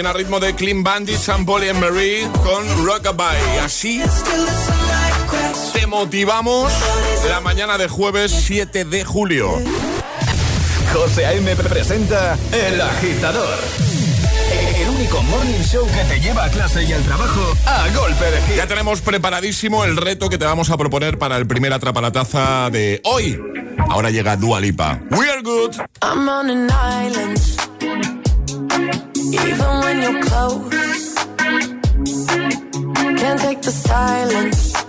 También 0.05 0.17
al 0.17 0.23
ritmo 0.23 0.39
de 0.39 0.55
Clean 0.55 0.83
Bandit, 0.83 1.17
Sam 1.17 1.47
Paul 1.47 1.65
y 1.65 1.73
Marie 1.73 2.29
con 2.43 2.85
Rockabye. 2.85 3.61
Así 3.63 4.03
te 5.73 5.87
motivamos 5.87 6.71
la 7.27 7.41
mañana 7.41 7.79
de 7.79 7.89
jueves 7.89 8.31
7 8.31 8.85
de 8.85 9.03
julio. 9.03 9.59
José 10.93 11.25
A.M. 11.25 11.57
presenta 11.57 12.37
El 12.53 12.83
Agitador. 12.83 13.59
El 14.79 14.89
único 14.91 15.23
morning 15.23 15.63
show 15.63 15.87
que 15.87 16.05
te 16.15 16.21
lleva 16.21 16.45
a 16.45 16.51
clase 16.51 16.85
y 16.85 16.93
al 16.93 17.03
trabajo 17.03 17.55
a 17.65 17.89
golpe 17.97 18.31
de 18.31 18.43
hit. 18.43 18.57
Ya 18.57 18.67
tenemos 18.67 19.01
preparadísimo 19.01 19.85
el 19.85 19.97
reto 19.97 20.29
que 20.29 20.37
te 20.37 20.45
vamos 20.45 20.69
a 20.69 20.77
proponer 20.77 21.17
para 21.17 21.39
el 21.39 21.47
primer 21.47 21.73
atrapalataza 21.73 22.69
de 22.71 23.01
hoy. 23.05 23.41
Ahora 23.89 24.11
llega 24.11 24.37
Dua 24.37 24.61
Lipa. 24.61 25.01
We 25.13 25.31
are 25.31 25.41
good. 25.41 25.77
I'm 26.03 26.29
on 26.29 26.51
an 26.51 26.69
island. 26.69 28.24
Even 28.75 29.71
when 29.85 30.03
you're 30.03 30.23
close. 30.23 31.15
Can't 33.21 33.41
take 33.41 33.63
the 33.63 33.71
silence. 33.71 34.84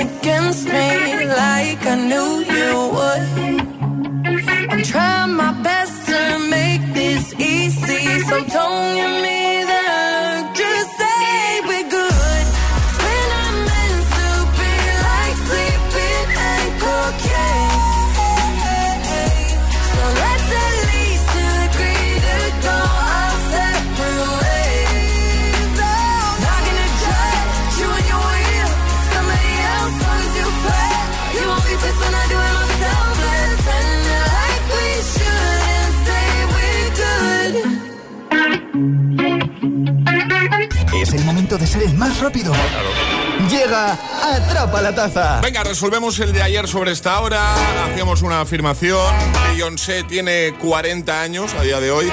Against 0.00 0.64
me 0.66 1.26
like 1.26 1.82
I 1.86 1.96
knew 2.10 2.30
you 2.54 2.72
would. 2.96 3.24
I'm 4.72 4.82
trying 4.82 5.34
my 5.34 5.52
best 5.62 6.06
to 6.10 6.20
make 6.50 6.82
this 6.94 7.34
easy, 7.34 8.20
so 8.28 8.36
don't 8.56 8.94
give 8.98 9.22
me 9.22 9.37
De 41.48 41.66
ser 41.66 41.82
el 41.82 41.94
más 41.94 42.20
rápido. 42.20 42.52
Llega 43.50 43.98
Atrapa 44.22 44.80
la 44.82 44.94
Taza. 44.94 45.40
Venga, 45.40 45.64
resolvemos 45.64 46.18
el 46.20 46.32
de 46.32 46.42
ayer 46.42 46.68
sobre 46.68 46.92
esta 46.92 47.20
hora. 47.20 47.42
Hacíamos 47.86 48.22
una 48.22 48.42
afirmación. 48.42 49.12
Beyoncé 49.50 50.02
tiene 50.04 50.54
40 50.60 51.20
años 51.22 51.54
a 51.54 51.62
día 51.62 51.80
de 51.80 51.90
hoy. 51.90 52.08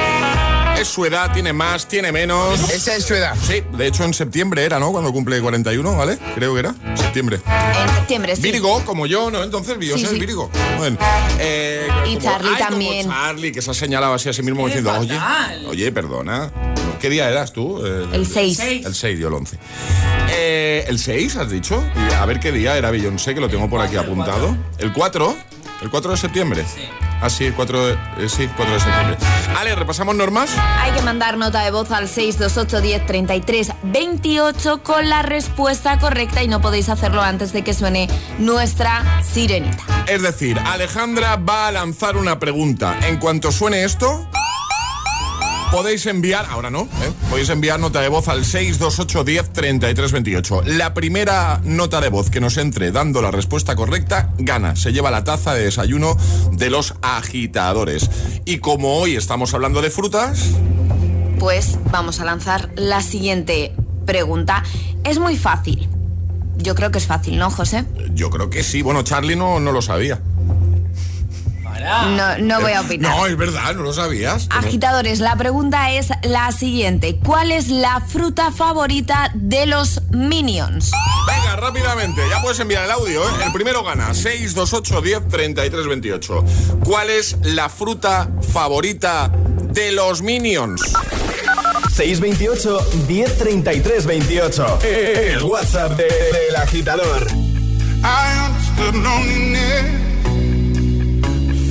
Es 0.79 0.87
su 0.87 1.05
edad, 1.05 1.31
tiene 1.33 1.53
más, 1.53 1.87
tiene 1.87 2.11
menos. 2.11 2.69
Esa 2.71 2.95
es 2.95 3.03
su 3.05 3.13
edad. 3.13 3.35
Sí, 3.45 3.61
de 3.73 3.87
hecho 3.87 4.03
en 4.03 4.13
septiembre 4.13 4.63
era, 4.63 4.79
¿no? 4.79 4.91
Cuando 4.91 5.11
cumple 5.11 5.39
41, 5.41 5.95
¿vale? 5.95 6.17
Creo 6.35 6.53
que 6.53 6.59
era. 6.61 6.73
Septiembre. 6.95 7.39
En 7.81 7.89
septiembre, 7.95 8.35
sí. 8.35 8.41
Virgo, 8.41 8.83
como 8.85 9.05
yo, 9.05 9.29
¿no? 9.31 9.43
Entonces 9.43 9.77
Beyoncé 9.77 10.05
Sí, 10.05 10.09
sí. 10.11 10.15
es 10.15 10.19
Virgo. 10.21 10.49
Bueno, 10.77 10.97
eh, 11.39 11.87
Y 12.07 12.15
como- 12.15 12.19
Charlie 12.25 12.49
ay, 12.49 12.55
como 12.57 12.69
también. 12.69 13.07
Charlie, 13.09 13.51
que 13.51 13.61
se 13.61 13.71
ha 13.71 13.73
señalado 13.73 14.13
así 14.13 14.29
a 14.29 14.33
sí 14.33 14.41
mismo 14.43 14.65
diciendo, 14.65 14.91
oye, 14.99 15.17
oye, 15.67 15.91
perdona. 15.91 16.51
¿Qué 16.99 17.09
día 17.09 17.29
eras 17.29 17.53
tú? 17.53 17.85
El 17.85 18.25
6. 18.25 18.59
El 18.59 18.95
6, 18.95 19.19
yo 19.19 19.27
el 19.27 19.33
11. 19.33 19.57
Eh, 20.31 20.85
¿El 20.87 20.99
6 20.99 21.35
has 21.37 21.49
dicho? 21.49 21.83
Y 22.09 22.13
a 22.13 22.25
ver 22.25 22.39
qué 22.39 22.51
día 22.51 22.77
era 22.77 22.91
Beyoncé, 22.91 23.33
que 23.33 23.41
lo 23.41 23.49
tengo 23.49 23.69
por 23.69 23.81
aquí 23.81 23.95
apuntado. 23.95 24.55
¿El 24.77 24.93
4? 24.93 25.35
¿El 25.81 25.89
4 25.89 26.11
de 26.11 26.17
septiembre? 26.17 26.63
Sí. 26.63 26.81
Ah, 27.21 27.29
sí, 27.29 27.45
el 27.45 27.53
4 27.53 27.87
de, 27.87 27.93
eh, 27.93 28.29
sí, 28.29 28.49
4 28.55 28.73
de 28.73 28.79
septiembre. 28.79 29.17
Ale, 29.57 29.75
¿repasamos 29.75 30.15
normas? 30.15 30.49
Hay 30.79 30.91
que 30.91 31.01
mandar 31.01 31.37
nota 31.37 31.63
de 31.63 31.71
voz 31.71 31.91
al 31.91 32.07
628 32.07 32.81
10 32.81 33.05
33 33.05 33.71
28 33.83 34.83
con 34.83 35.09
la 35.09 35.21
respuesta 35.21 35.97
correcta 35.97 36.43
y 36.43 36.47
no 36.47 36.61
podéis 36.61 36.89
hacerlo 36.89 37.21
antes 37.21 37.53
de 37.53 37.63
que 37.63 37.73
suene 37.73 38.07
nuestra 38.37 39.23
sirenita. 39.23 39.83
Es 40.07 40.21
decir, 40.21 40.59
Alejandra 40.59 41.37
va 41.37 41.67
a 41.67 41.71
lanzar 41.71 42.17
una 42.17 42.37
pregunta. 42.37 42.97
En 43.07 43.17
cuanto 43.17 43.51
suene 43.51 43.85
esto, 43.85 44.27
podéis 45.71 46.05
enviar, 46.05 46.45
ahora 46.49 46.69
no, 46.69 46.81
¿eh? 46.83 47.11
podéis 47.29 47.49
enviar 47.49 47.79
nota 47.79 48.01
de 48.01 48.07
voz 48.09 48.27
al 48.27 48.45
628 48.45 49.23
10 49.23 49.53
33 49.53 50.11
28. 50.11 50.61
La 50.65 50.93
primera 50.93 51.59
nota 51.63 52.01
de 52.01 52.09
voz 52.09 52.29
que 52.29 52.39
nos 52.39 52.57
entre 52.57 52.91
dando 52.91 53.21
la 53.21 53.31
respuesta 53.31 53.75
correcta 53.75 54.29
gana. 54.37 54.75
Se 54.75 54.93
lleva 54.93 55.11
la 55.11 55.23
taza 55.23 55.53
de 55.53 55.63
desayuno 55.65 56.17
de 56.51 56.69
los 56.69 56.93
agitadores. 57.01 58.09
Y 58.45 58.59
como 58.59 58.97
hoy 58.97 59.15
estamos 59.15 59.53
hablando 59.53 59.81
de 59.81 59.89
frutas, 59.89 60.49
Pues 61.39 61.77
vamos 61.91 62.19
a 62.19 62.25
lanzar 62.25 62.69
la 62.75 63.01
siguiente 63.01 63.73
pregunta. 64.05 64.63
Es 65.03 65.19
muy 65.19 65.37
fácil. 65.37 65.89
Yo 66.57 66.73
creo 66.73 66.89
que 66.89 66.97
es 66.99 67.05
fácil, 67.05 67.37
¿no, 67.37 67.51
José? 67.51 67.83
yo 68.13 68.29
creo 68.29 68.49
que 68.49 68.63
sí. 68.63 68.81
Bueno, 68.81 69.03
Charlie 69.03 69.35
no, 69.35 69.59
no 69.59 69.71
lo 69.73 69.81
sabía. 69.81 70.21
No, 71.85 72.37
no 72.39 72.61
voy 72.61 72.71
a 72.73 72.81
opinar. 72.81 73.15
No, 73.15 73.25
es 73.27 73.37
verdad, 73.37 73.75
no 73.75 73.83
lo 73.83 73.93
sabías. 73.93 74.47
Agitadores, 74.49 75.19
la 75.19 75.35
pregunta 75.35 75.91
es 75.91 76.09
la 76.23 76.51
siguiente. 76.51 77.17
¿Cuál 77.23 77.51
es 77.51 77.69
la 77.69 78.01
fruta 78.01 78.51
favorita 78.51 79.31
de 79.35 79.65
los 79.67 80.01
Minions? 80.11 80.91
Venga, 81.27 81.55
rápidamente, 81.57 82.21
ya 82.29 82.41
puedes 82.41 82.59
enviar 82.59 82.85
el 82.85 82.91
audio, 82.91 83.23
¿eh? 83.23 83.31
El 83.45 83.51
primero 83.53 83.83
gana, 83.83 84.13
628 84.13 85.01
10 85.01 85.27
33 85.27 85.87
28. 85.87 86.43
¿Cuál 86.83 87.09
es 87.09 87.37
la 87.43 87.69
fruta 87.69 88.29
favorita 88.51 89.31
de 89.71 89.91
los 89.91 90.21
Minions? 90.21 90.81
628 91.93 92.79
1033 93.07 94.05
28. 94.05 94.79
El 94.83 95.43
WhatsApp 95.43 95.91
de- 95.97 96.03
del 96.05 96.55
agitador. 96.55 97.27
I 98.03 98.47
understood 98.49 98.95
loneliness 98.95 100.04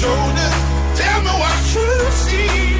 shoulders. 0.00 0.56
Tell 1.00 1.20
me 1.22 1.32
what 1.42 1.74
you 1.74 2.10
see. 2.10 2.75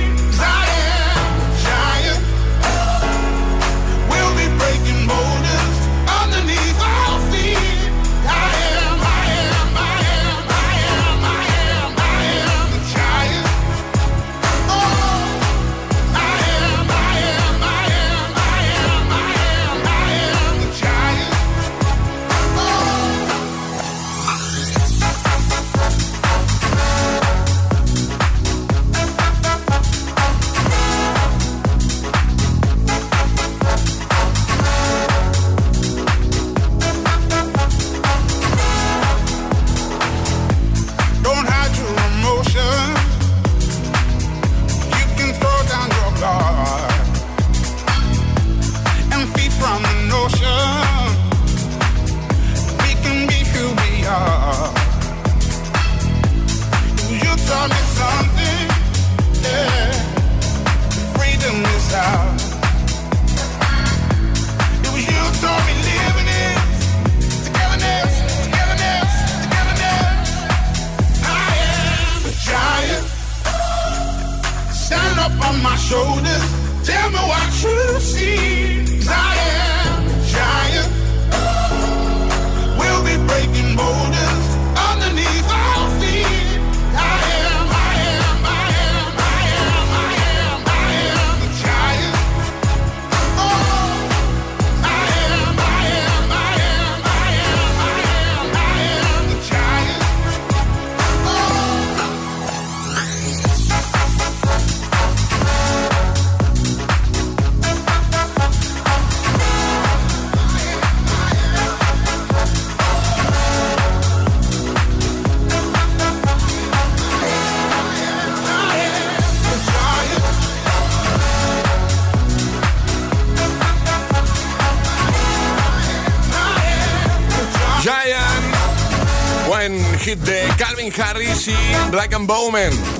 Beckham 132.06 132.24
Bowman. 132.24 132.95